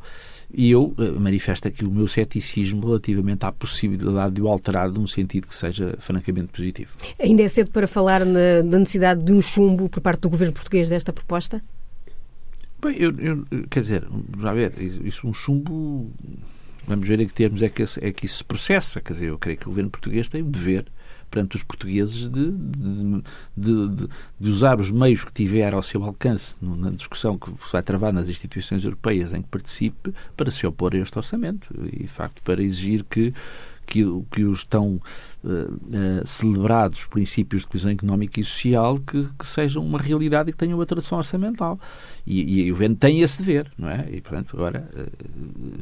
[0.53, 5.07] e eu eh, manifesto aqui o meu ceticismo relativamente à possibilidade de o alterar num
[5.07, 6.94] sentido que seja francamente positivo.
[7.20, 10.53] Ainda é cedo para falar na, na necessidade de um chumbo por parte do governo
[10.53, 11.62] português desta proposta?
[12.83, 14.05] Bem, eu, eu, quer dizer,
[14.40, 16.11] já ver, isso um chumbo
[16.86, 19.00] Vamos ver em que termos é que, é que isso se processa.
[19.00, 20.86] Quer dizer, eu creio que o governo português tem o dever
[21.30, 23.22] perante os portugueses de, de,
[23.56, 24.08] de,
[24.40, 28.28] de, usar os meios que tiver ao seu alcance na discussão que vai travar nas
[28.28, 32.60] instituições europeias em que participe para se opor a este orçamento e, de facto, para
[32.62, 33.32] exigir que
[33.90, 35.00] que, que os tão
[35.44, 40.53] uh, uh, celebrados princípios de coesão económica e social que, que, sejam uma realidade e
[40.53, 41.79] que tenham uma tradução orçamental.
[42.26, 44.07] E, e o governo tem esse dever, não é?
[44.11, 45.07] E, portanto, agora uh,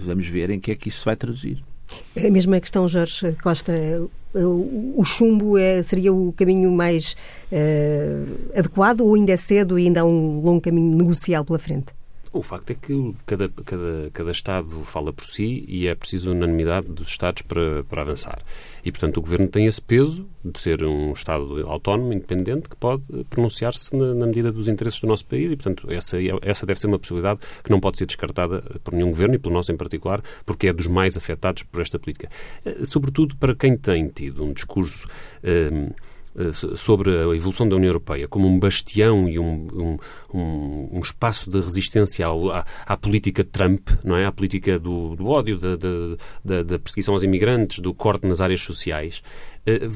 [0.04, 1.62] vamos ver em que é que isso se vai traduzir.
[2.16, 3.72] A mesma questão, Jorge Costa.
[4.34, 7.16] O chumbo é, seria o caminho mais
[8.54, 11.94] adequado ou ainda é cedo e ainda há um longo caminho negocial pela frente?
[12.38, 16.86] O facto é que cada, cada, cada Estado fala por si e é preciso unanimidade
[16.86, 18.38] dos Estados para, para avançar.
[18.84, 23.02] E, portanto, o Governo tem esse peso de ser um Estado autónomo, independente, que pode
[23.28, 26.86] pronunciar-se na, na, medida dos interesses do nosso país e, portanto, essa, essa deve ser
[26.86, 30.22] uma possibilidade que não pode ser descartada por nenhum Governo e pelo nosso em particular,
[30.46, 32.28] porque é dos mais afetados por esta política.
[32.64, 35.08] Eh, sobretudo para quem tem tido um discurso.
[35.42, 36.07] Eh, eh,
[36.76, 39.98] sobre a evolução da União Europeia como um bastião e um,
[40.32, 44.26] um, um espaço de resistência à, à, política Trump, não é?
[44.26, 48.60] À política do, do ódio, da, da, da, perseguição aos imigrantes, do corte nas áreas
[48.60, 49.22] sociais.
[49.66, 49.88] Eh,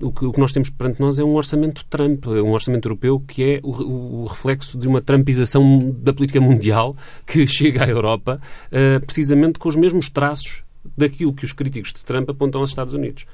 [0.00, 3.20] o que, o que, nós temos perante nós é um orçamento Trump, um orçamento europeu
[3.20, 8.40] que é o, o reflexo de uma trumpização da política mundial que chega à Europa
[8.66, 10.64] uh, precisamente com os mesmos traços
[10.96, 13.26] daquilo que os críticos de Trump apontam aos Estados Unidos.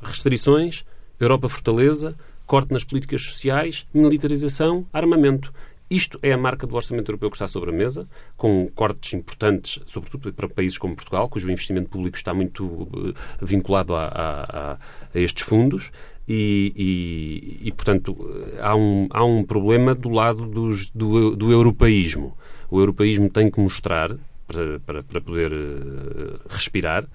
[0.00, 0.84] Restrições,
[1.18, 2.14] Europa fortaleza,
[2.46, 5.52] corte nas políticas sociais, militarização, armamento.
[5.88, 9.80] Isto é a marca do orçamento europeu que está sobre a mesa, com cortes importantes,
[9.86, 14.78] sobretudo para países como Portugal, cujo investimento público está muito uh, vinculado a, a, a,
[15.14, 15.92] estes fundos.
[16.28, 18.16] E, e, e, portanto,
[18.60, 22.36] há um, há um problema do lado dos, do, do europeísmo.
[22.68, 24.16] O europeísmo tem que mostrar,
[24.48, 27.06] para, para, para poder uh, respirar,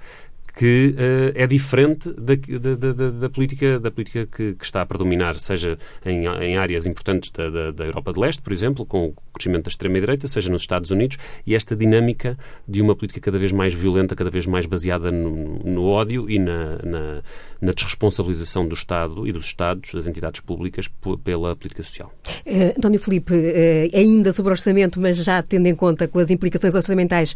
[0.54, 4.86] que uh, é diferente da, da, da, da, política, da política que, que, está a
[4.86, 9.14] predominar, seja em, em áreas importantes da, da, Europa de Leste, por exemplo, com o
[9.34, 12.38] crescimento da extrema-direita, seja nos Estados Unidos, e esta dinâmica
[12.68, 16.38] de uma política cada vez mais violenta, cada vez mais baseada no, no ódio e
[16.38, 17.22] na, na,
[17.62, 20.90] na, desresponsabilização do Estado e dos Estados, das entidades públicas,
[21.24, 22.12] pela política social.
[22.46, 26.76] Uh, António Filipe, uh, ainda sobre orçamento, mas já tendo em conta com as implicações
[26.76, 27.36] orçamentais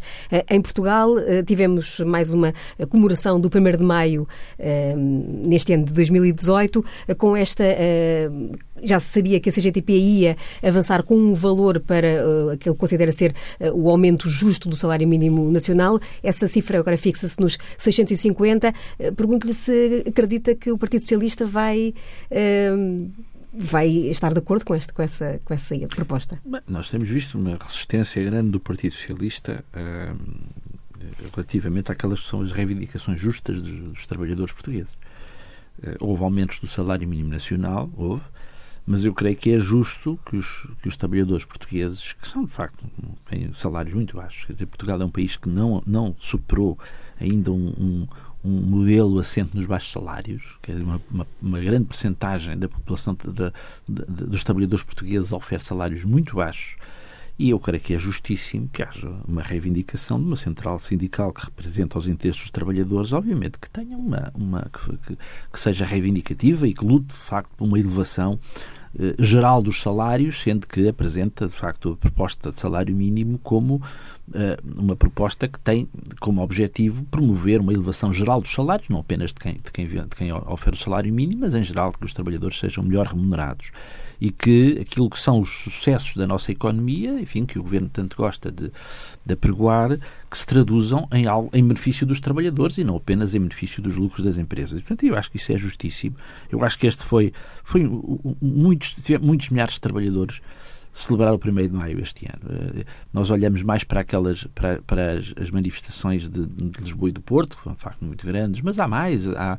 [0.50, 1.14] em Portugal,
[1.46, 2.52] tivemos mais uma
[2.90, 4.28] comunidade comemoração do 1 de maio
[5.44, 6.84] neste ano de 2018,
[7.16, 7.64] com esta.
[8.82, 12.08] já se sabia que a CGTP ia avançar com um valor para
[12.52, 13.34] aquele que considera ser
[13.74, 16.00] o aumento justo do salário mínimo nacional.
[16.22, 18.72] Essa cifra agora fixa-se nos 650.
[19.16, 21.94] Pergunto-lhe se acredita que o Partido Socialista vai
[23.58, 26.38] vai estar de acordo com, este, com, essa, com essa proposta?
[26.68, 30.18] Nós temos visto uma resistência grande do Partido Socialista uh,
[31.34, 34.92] relativamente àquelas que são as reivindicações justas dos, dos trabalhadores portugueses.
[35.78, 38.24] Uh, houve aumentos do salário mínimo nacional, houve,
[38.86, 42.52] mas eu creio que é justo que os, que os trabalhadores portugueses, que são de
[42.52, 42.84] facto
[43.28, 46.78] têm salários muito baixos, quer dizer, Portugal é um país que não, não superou
[47.20, 48.08] ainda um, um
[48.46, 53.14] um modelo assente nos baixos salários, que é uma, uma, uma grande percentagem da população
[53.14, 53.52] de, de,
[53.88, 56.76] de, dos trabalhadores portugueses oferece salários muito baixos.
[57.38, 61.44] E eu creio que é justíssimo que haja uma reivindicação de uma central sindical que
[61.44, 65.16] representa os interesses dos trabalhadores, obviamente que tenha uma, uma que,
[65.52, 68.40] que seja reivindicativa e que lute de facto por uma elevação
[68.98, 73.82] eh, geral dos salários, sendo que apresenta, de facto, a proposta de salário mínimo como
[74.76, 75.88] uma proposta que tem
[76.20, 80.16] como objetivo promover uma elevação geral dos salários, não apenas de quem, de quem, de
[80.16, 83.70] quem oferece o salário mínimo, mas em geral que os trabalhadores sejam melhor remunerados
[84.20, 88.16] e que aquilo que são os sucessos da nossa economia, enfim, que o Governo tanto
[88.16, 88.70] gosta de,
[89.24, 89.98] de apregoar,
[90.30, 93.96] que se traduzam em, algo, em benefício dos trabalhadores e não apenas em benefício dos
[93.96, 94.80] lucros das empresas.
[94.80, 96.16] Portanto, eu acho que isso é justíssimo.
[96.50, 97.88] Eu acho que este foi, foi
[98.40, 100.40] muitos, muitos milhares de trabalhadores
[100.96, 102.80] celebrar o 1 de maio este ano.
[102.80, 107.12] Eh, nós olhamos mais para aquelas para, para as, as, manifestações de, de, Lisboa e
[107.12, 109.28] do Porto, que foram de facto muito grandes, mas há mais.
[109.28, 109.58] Há,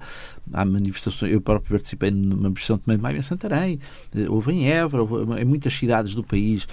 [0.51, 1.31] há manifestações.
[1.31, 3.79] Eu próprio participei numa manifestação de 1 de maio em Santarém,
[4.15, 6.67] eh, houve em Évora, em muitas cidades do país.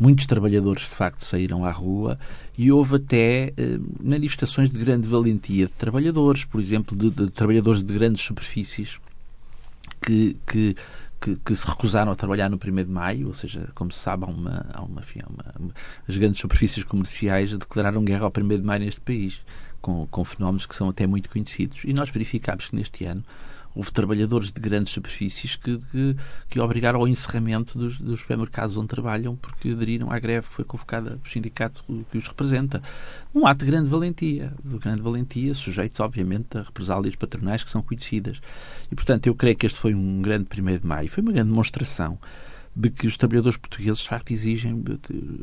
[0.00, 2.18] Muitos trabalhadores, de facto, saíram à rua
[2.56, 7.82] e houve até eh, manifestações de grande valentia de trabalhadores, por exemplo, de, de trabalhadores
[7.82, 8.98] de grandes superfícies
[10.00, 10.76] que, que
[11.20, 14.24] que, que, se recusaram a trabalhar no 1 de maio, ou seja, como se sabe,
[14.24, 15.72] há uma, há uma, enfim, há uma,
[16.08, 19.40] as grandes superfícies comerciais declararam guerra ao 1 de maio neste país,
[19.80, 21.80] com, com fenómenos que são até muito conhecidos.
[21.84, 23.24] E nós verificámos que neste ano
[23.78, 26.16] houve trabalhadores de grandes superfícies que, que,
[26.50, 30.64] que obrigaram ao encerramento dos, dos, supermercados onde trabalham porque aderiram à greve que foi
[30.64, 32.82] convocada pelo sindicato que os representa.
[33.32, 37.80] Um ato de grande valentia, de grande valentia, sujeito, obviamente, a represálias patronais que são
[37.80, 38.40] conhecidas.
[38.90, 41.50] E, portanto, eu creio que este foi um grande 1 de maio, foi uma grande
[41.50, 42.18] demonstração
[42.78, 44.84] de que os trabalhadores portugueses, de facto, exigem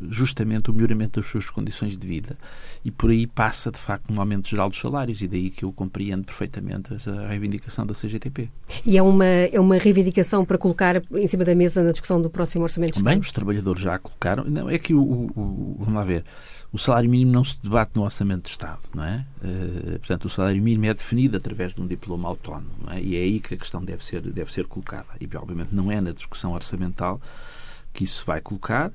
[0.08, 2.34] justamente o melhoramento das suas condições de vida.
[2.82, 5.70] E por aí passa, de facto, um aumento geral dos salários, e daí que eu
[5.70, 8.48] compreendo perfeitamente a reivindicação da CGTP.
[8.86, 12.30] E é uma, é uma reivindicação para colocar em cima da mesa na discussão do
[12.30, 13.12] próximo Orçamento de Estado?
[13.12, 14.44] Bem, os trabalhadores já a colocaram.
[14.44, 16.24] Não, é que o, o, o vamos lá ver
[16.76, 19.24] o salário mínimo não se debate no orçamento de Estado, não é?
[19.42, 23.00] Uh, portanto, o salário mínimo é definido através de um diploma autónomo, é?
[23.00, 25.08] E é aí que a questão deve ser, deve ser colocada.
[25.18, 27.18] E, obviamente, não é na discussão orçamental
[27.94, 28.92] que isso vai colocar,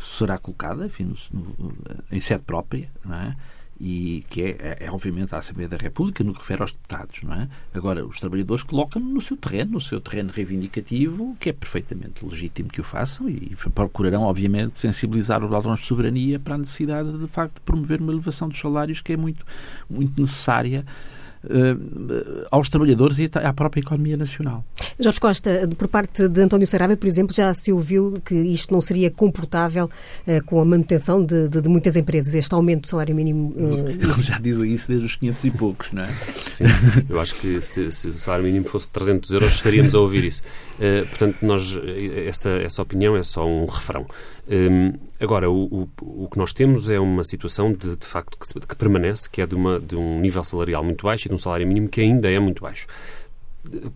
[0.00, 1.72] será colocada, enfim, no,
[2.10, 3.36] em sede própria, não é?
[3.84, 7.20] E que é, é, é, obviamente a Assembleia da República no que refere aos deputados,
[7.24, 7.48] não é?
[7.74, 12.68] Agora, os trabalhadores colocam no seu terreno, no seu terreno reivindicativo, que é perfeitamente legítimo
[12.68, 17.26] que o façam e procurarão, obviamente, sensibilizar os órgãos de soberania para a necessidade, de
[17.26, 19.44] facto, de promover uma elevação dos salários que é muito,
[19.90, 20.84] muito necessária
[21.44, 24.64] uh, aos trabalhadores e à própria economia nacional.
[24.98, 28.80] Jorge Costa, por parte de António Sarabia, por exemplo, já se ouviu que isto não
[28.80, 29.86] seria comportável
[30.26, 33.54] uh, com a manutenção de, de, de, muitas empresas, este aumento do salário mínimo.
[33.56, 36.14] Uh, Eles já dizem isso desde os 500 e poucos, não é?
[36.42, 36.64] Sim,
[37.08, 40.42] eu acho que se, se o salário mínimo fosse 300 euros estaríamos a ouvir isso.
[40.78, 41.78] Uh, portanto, nós,
[42.26, 44.06] essa, essa opinião é só um refrão.
[44.48, 45.88] Um, agora, o, o,
[46.24, 49.46] o, que nós temos é uma situação de, de facto que, que, permanece, que é
[49.46, 52.30] de, uma, de um nível salarial muito baixo e de um salário mínimo que ainda
[52.30, 52.86] é muito baixo.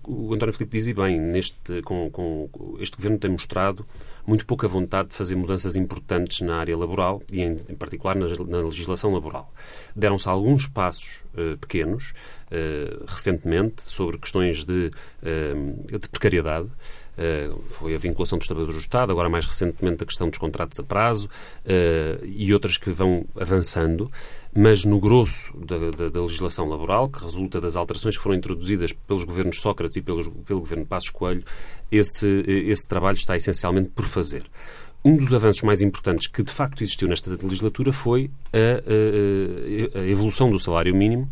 [0.06, 3.84] O António Filipe dizia bem, neste, com, com, este governo tem mostrado
[4.24, 8.26] muito pouca vontade de fazer mudanças importantes na área laboral e, em, em particular, na,
[8.26, 9.52] na, legislação laboral.
[9.94, 12.12] Deram-se alguns passos uh, pequenos,
[12.50, 14.90] uh, recentemente, sobre questões de,
[15.22, 16.68] uh, de precariedade.
[17.16, 20.78] Uh, foi a vinculação dos trabalhadores do Estado, agora mais recentemente a questão dos contratos
[20.78, 21.28] a prazo
[21.64, 24.10] uh, e outras que vão avançando,
[24.54, 28.92] mas no grosso da, da, da, legislação laboral, que resulta das alterações que foram introduzidas
[28.92, 31.42] pelos governos Sócrates e pelos, pelo governo Passos Coelho,
[31.90, 34.44] esse, esse trabalho está essencialmente por fazer.
[35.02, 40.06] Um dos avanços mais importantes que de facto existiu nesta legislatura foi a, a, a
[40.06, 41.30] evolução do salário mínimo,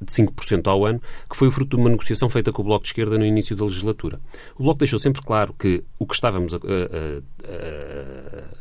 [0.00, 2.84] de 5% ao ano, que foi o fruto de uma negociação feita com o Bloco
[2.84, 4.20] de Esquerda no início da legislatura.
[4.58, 6.60] O Bloco deixou sempre claro que o que estávamos a, a,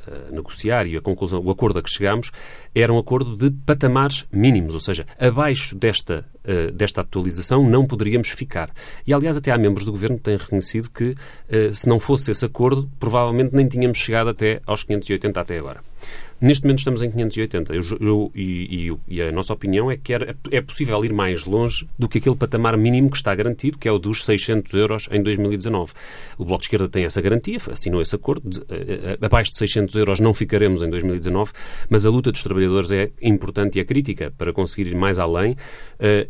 [0.10, 2.32] a, a negociar e a conclusão, o acordo a que chegámos
[2.74, 8.30] era um acordo de patamares mínimos, ou seja, abaixo desta uh, desta atualização não poderíamos
[8.30, 8.72] ficar.
[9.06, 11.16] E, aliás, até há membros do Governo que têm reconhecido que,
[11.50, 15.82] uh, se não fosse esse acordo, provavelmente nem tínhamos chegado até aos 580 até agora.
[16.46, 20.38] Neste momento estamos em 580 eu, eu, e, e, a nossa opinião é que era,
[20.52, 23.92] é possível ir mais longe do que aquele patamar mínimo que está garantido, que é
[23.92, 25.94] o dos 600 euros em 2019.
[26.38, 28.48] O Bloco de Esquerda tem essa garantia, assinou esse acordo.
[28.48, 28.64] De,
[29.20, 31.52] abaixo de 600 euros não ficaremos em 2019,
[31.90, 35.54] mas a luta dos trabalhadores é importante e é crítica para conseguir ir mais além
[35.54, 35.58] uh,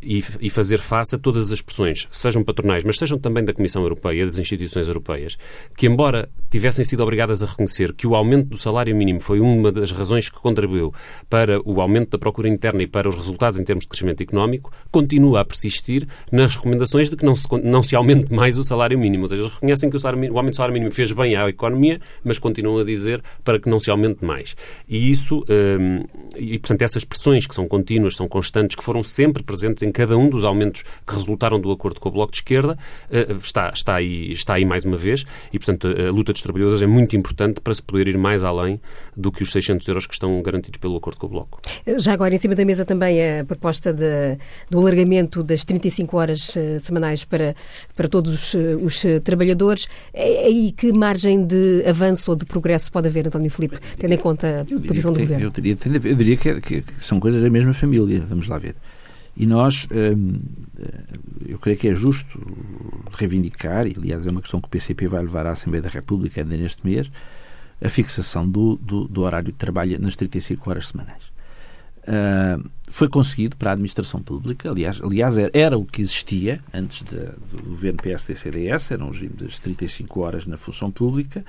[0.01, 3.81] e, e fazer face a todas as pressões, sejam patronais, mas sejam também da Comissão
[3.81, 5.37] Europeia, das instituições europeias,
[5.75, 9.73] que embora tivessem sido obrigadas a reconhecer que o aumento do salário mínimo foi uma
[9.73, 10.93] das razões que contribuiu
[11.29, 14.71] para o aumento da procura interna e para os resultados em termos de crescimento económico,
[14.91, 18.97] continua a persistir nas recomendações de que não se, não se aumente mais o salário
[18.97, 19.23] mínimo.
[19.23, 21.47] Ou seja, eles reconhecem que o, salário, o aumento do salário mínimo fez bem à
[21.49, 24.55] economia, mas continuam a dizer para que não se aumente mais.
[24.87, 26.03] E isso, hum,
[26.35, 30.17] e portanto, essas pressões que são contínuas, são constantes, que foram sempre presentes em cada
[30.17, 32.77] um dos aumentos que resultaram do acordo com o Bloco de Esquerda,
[33.09, 36.81] eh, está, está, aí, está aí mais uma vez, e portanto a luta dos trabalhadores
[36.81, 38.79] é muito importante para se poder ir mais além
[39.15, 41.61] do que os 600 euros que estão garantidos pelo acordo com o Bloco.
[41.97, 44.37] Já agora, em cima da mesa também a proposta de,
[44.69, 47.55] do alargamento das 35 horas uh, semanais para,
[47.95, 49.87] para todos os uh, trabalhadores.
[50.13, 54.13] É, é aí que margem de avanço ou de progresso pode haver, António Filipe, tendo
[54.13, 55.45] em conta a posição do tem, Governo?
[55.45, 58.75] Eu diria, eu diria que, que, são coisas da mesma família, vamos lá ver.
[59.37, 60.37] E nós, hum,
[61.45, 62.39] eu creio que é justo
[63.11, 66.41] reivindicar, e aliás é uma questão que o PCP vai levar à Assembleia da República
[66.41, 67.11] ainda neste mês,
[67.81, 71.23] a fixação do, do, do horário de trabalho nas 35 horas semanais.
[72.07, 77.01] Uh, foi conseguido para a administração pública, aliás, aliás era, era o que existia antes
[77.01, 77.17] de,
[77.49, 81.43] do governo PSD-CDS, era um regime das 35 horas na função pública,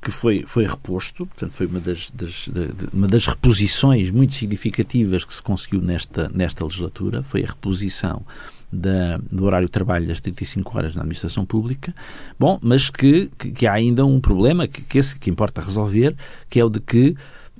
[0.00, 5.24] que foi, foi reposto, portanto foi uma das, das de, uma das reposições muito significativas
[5.24, 8.24] que se conseguiu nesta, nesta legislatura, foi a reposição
[8.72, 11.94] da, do horário de trabalho das 35 horas na administração pública,
[12.38, 16.16] bom, mas que, que, que há ainda um problema que, que, esse que importa resolver,
[16.48, 17.14] que é o de que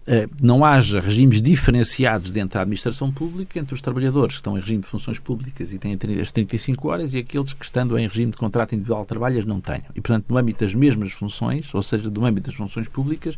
[0.05, 4.61] eh, não haja regimes diferenciados dentro da administração pública entre os trabalhadores que estão em
[4.61, 8.33] regime de funções públicas e têm as 35 horas e aqueles que, estando em regime
[8.33, 9.85] de contrato individual de trabalho, as não tenham.
[9.95, 13.37] E, portanto, no âmbito das mesmas funções, ou seja, no âmbito das funções públicas,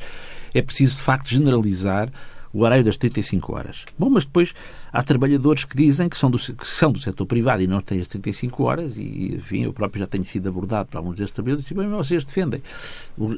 [0.54, 2.08] é preciso, de facto, generalizar
[2.54, 3.84] o horário das 35 horas.
[3.98, 4.54] Bom, mas depois
[4.92, 8.00] há trabalhadores que dizem que são do, que são do setor privado e não têm
[8.00, 11.68] as 35 horas, e enfim, eu próprio já tenho sido abordado por alguns destes trabalhadores
[11.68, 12.62] e bem, vocês defendem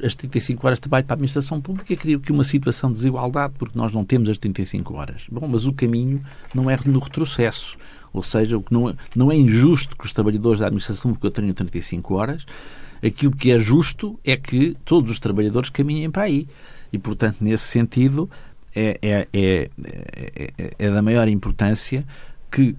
[0.03, 3.55] as 35 horas de trabalho para a administração pública, criam que uma situação de desigualdade,
[3.57, 5.25] porque nós não temos as 35 horas.
[5.31, 6.21] Bom, mas o caminho
[6.53, 7.75] não é no retrocesso.
[8.13, 11.41] Ou seja, o que não é, não é injusto que os trabalhadores da administração pública
[11.41, 12.45] tenham 35 horas,
[13.03, 16.47] aquilo que é justo é que todos os trabalhadores caminhem para aí.
[16.91, 18.29] E, portanto, nesse sentido,
[18.77, 19.69] é, é, é,
[20.57, 22.05] é, é da maior importância
[22.51, 22.75] que,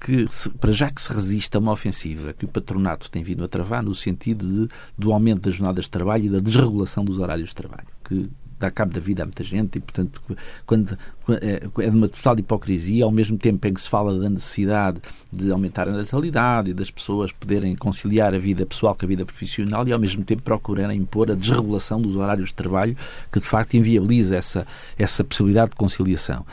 [0.00, 3.44] que se, para já que se resista a uma ofensiva que o patronato tem vindo
[3.44, 7.18] a travar no sentido de, do aumento das jornadas de trabalho e da desregulação dos
[7.18, 10.22] horários de trabalho, que dá cabo da vida a muita gente e, portanto,
[10.64, 10.96] quando,
[11.28, 15.00] é, de uma total hipocrisia, ao mesmo tempo em que se fala da necessidade
[15.32, 19.24] de aumentar a natalidade e das pessoas poderem conciliar a vida pessoal com a vida
[19.24, 22.96] profissional e, ao mesmo tempo, procurarem impor a desregulação dos horários de trabalho
[23.30, 24.66] que, de facto, inviabiliza essa,
[24.98, 26.44] essa possibilidade de conciliação.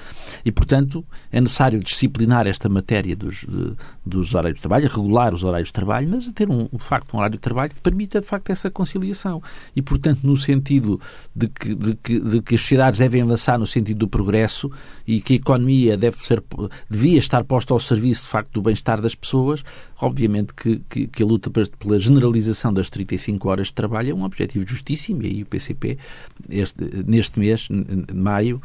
[0.46, 3.74] E, portanto, é necessário disciplinar esta matéria dos, de,
[4.06, 7.18] dos horários de trabalho, regular os horários de trabalho, mas ter, um, de facto, um
[7.18, 9.42] horário de trabalho que permita, de facto, essa conciliação.
[9.76, 11.02] E, portanto, no sentido
[11.36, 14.59] de que, de que, de que as sociedades devem avançar no sentido do progresso
[15.08, 16.44] e que a economia deve ser,
[16.90, 19.64] devia estar posta ao serviço, de facto, do bem-estar das pessoas,
[20.02, 24.24] obviamente que, que, que, a luta pela generalização das 35 horas de trabalho é um
[24.24, 25.98] objetivo justíssimo e aí o PCP,
[26.50, 27.68] este, neste mês,
[28.14, 28.62] maio,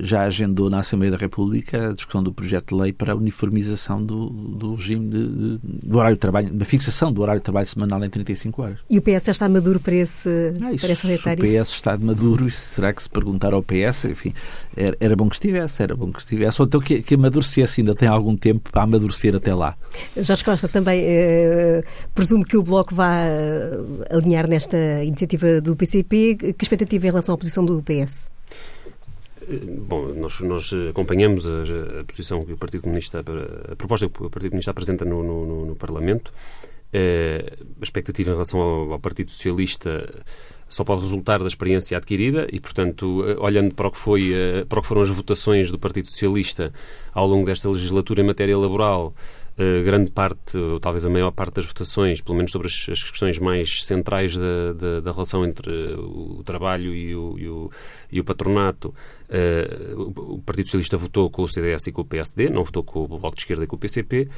[0.00, 4.02] já agendou na Assembleia da República a discussão do projeto de lei para a uniformização
[4.02, 7.66] do, do regime de, de, do horário de trabalho, da fixação do horário de trabalho
[7.66, 8.78] semanal em 35 horas.
[8.88, 10.28] E o PS já está maduro para esse
[10.62, 10.86] ah, isso,
[11.22, 14.32] para O PS está maduro, e será que se perguntar ao PS, enfim,
[14.76, 17.94] era, era bom que estivesse, era bom que estivesse, ou então que, que amadurecesse, ainda
[17.94, 19.76] tem algum tempo para amadurecer até lá.
[20.16, 23.22] Jorge Costa, também eh, presumo que o Bloco vá
[24.10, 26.36] alinhar nesta iniciativa do PCP.
[26.36, 28.30] Que expectativa em relação à posição do PS?
[29.86, 34.28] Bom, nós, nós acompanhamos a, a, posição que o Partido Comunista, a proposta que o
[34.28, 36.32] Partido Comunista apresenta no, no, no Parlamento.
[36.92, 40.08] Eh, a expectativa em relação ao, ao, Partido Socialista
[40.66, 44.64] só pode resultar da experiência adquirida e, portanto, eh, olhando para o, que foi, eh,
[44.66, 46.72] para o que foram as votações do Partido Socialista
[47.12, 49.14] ao longo desta legislatura em matéria laboral,
[49.58, 53.02] uh, grande parte, ou talvez a maior parte das votações, pelo menos sobre as, as
[53.02, 57.70] questões mais centrais da, da, da, relação entre o trabalho e o, e o,
[58.12, 58.94] e o patronato,
[59.28, 62.82] uh, o, o, Partido Socialista votou com o CDS e com o PSD, não votou
[62.82, 64.28] com o Bloco de Esquerda e com o PCP.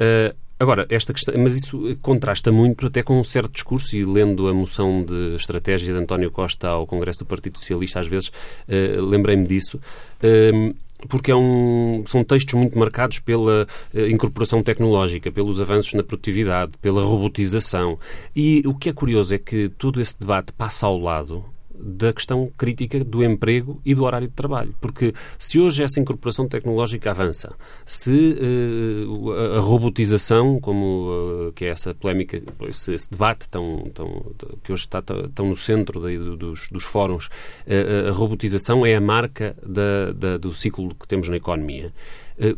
[0.00, 4.46] Uh, Agora, esta questão, mas isso contrasta muito até com um certo discurso, e lendo
[4.46, 9.04] a moção de estratégia de António Costa ao Congresso do Partido Socialista, às vezes uh,
[9.04, 9.80] lembrei-me disso.
[10.22, 10.72] Uh,
[11.08, 16.72] porque é um, são textos muito marcados pela uh, incorporação tecnológica, pelos avanços na produtividade,
[16.80, 17.98] pela robotização.
[18.34, 21.51] E o que é curioso é que todo esse debate passa ao lado
[21.82, 24.74] da questão crítica do emprego e do horário de trabalho.
[24.80, 27.52] Porque se hoje essa incorporação tecnológica avança,
[27.84, 34.32] se uh, a robotização, como uh, que é essa polémica, esse, esse debate tão, tão,
[34.62, 39.00] que hoje está tão no centro de, dos, dos fóruns, uh, a robotização é a
[39.00, 41.92] marca da, da, do ciclo que temos na economia.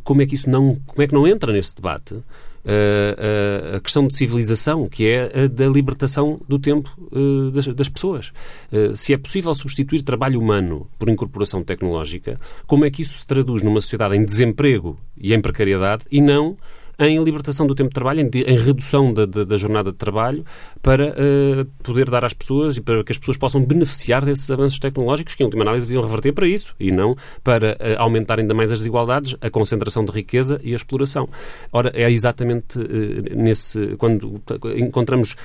[0.02, 2.16] como é que isso não, como é que não entra nesse debate?
[2.64, 7.88] A, a questão de civilização, que é a da libertação do tempo uh, das, das,
[7.88, 8.32] pessoas.
[8.72, 13.26] Uh, se é possível substituir trabalho humano por incorporação tecnológica, como é que isso se
[13.26, 16.54] traduz numa sociedade em desemprego e em precariedade e não
[16.98, 20.44] em libertação do tempo de trabalho, em, em redução da, da, da, jornada de trabalho,
[20.82, 24.78] para uh, poder dar às pessoas e para que as pessoas possam beneficiar desses avanços
[24.78, 28.54] tecnológicos que, em última análise, deviam reverter para isso e não para uh, aumentar ainda
[28.54, 31.28] mais as desigualdades, a concentração de riqueza e a exploração.
[31.72, 33.96] Ora, é exatamente uh, nesse.
[33.96, 34.40] quando
[34.76, 35.36] encontramos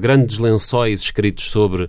[0.00, 1.88] grandes lençóis escritos sobre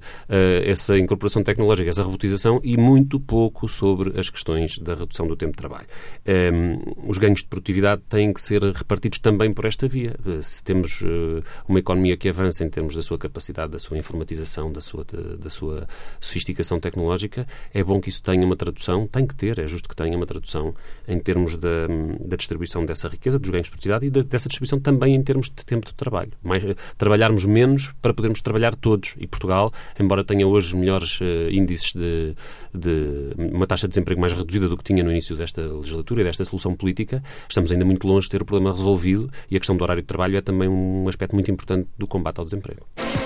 [0.66, 5.52] essa incorporação tecnológica, essa robotização e muito pouco sobre as questões da redução do tempo
[5.52, 5.88] de trabalho.
[6.28, 8.62] Um, ehm, os ganhos de produtividade têm que ser
[8.92, 10.16] repartidos também por esta via.
[10.26, 13.98] Eh, se temos uh, uma economia que avança em termos da sua capacidade, da sua
[13.98, 15.06] informatização, da sua,
[15.39, 15.88] da sua
[16.20, 19.96] sofisticação tecnológica, é bom que isso tenha uma tradução, tem que ter, é justo que
[19.96, 20.76] tenha uma tradução
[21.08, 21.88] em termos da,
[22.20, 25.48] da distribuição dessa riqueza, dos ganhos de produtividade e da, dessa distribuição também em termos
[25.48, 26.32] de tempo de trabalho.
[26.44, 29.16] Mais, uh, trabalharmos menos para podermos trabalhar todos.
[29.18, 31.20] E Portugal, embora tenha hoje melhores
[31.52, 32.36] índices de,
[32.74, 36.24] de uma taxa de desemprego mais reduzida do que tinha no início desta legislatura e
[36.24, 39.78] desta solução política, estamos ainda muito longe de ter o problema resolvido e a questão
[39.78, 42.82] do horário de trabalho é também um aspecto muito importante do combate ao desemprego.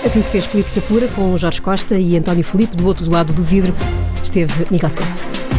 [0.06, 2.76] Assim se fez política pura com Jorge Costa e António Filipe.
[2.76, 3.74] Do outro lado do vidro
[4.22, 5.55] esteve Miguel Silva.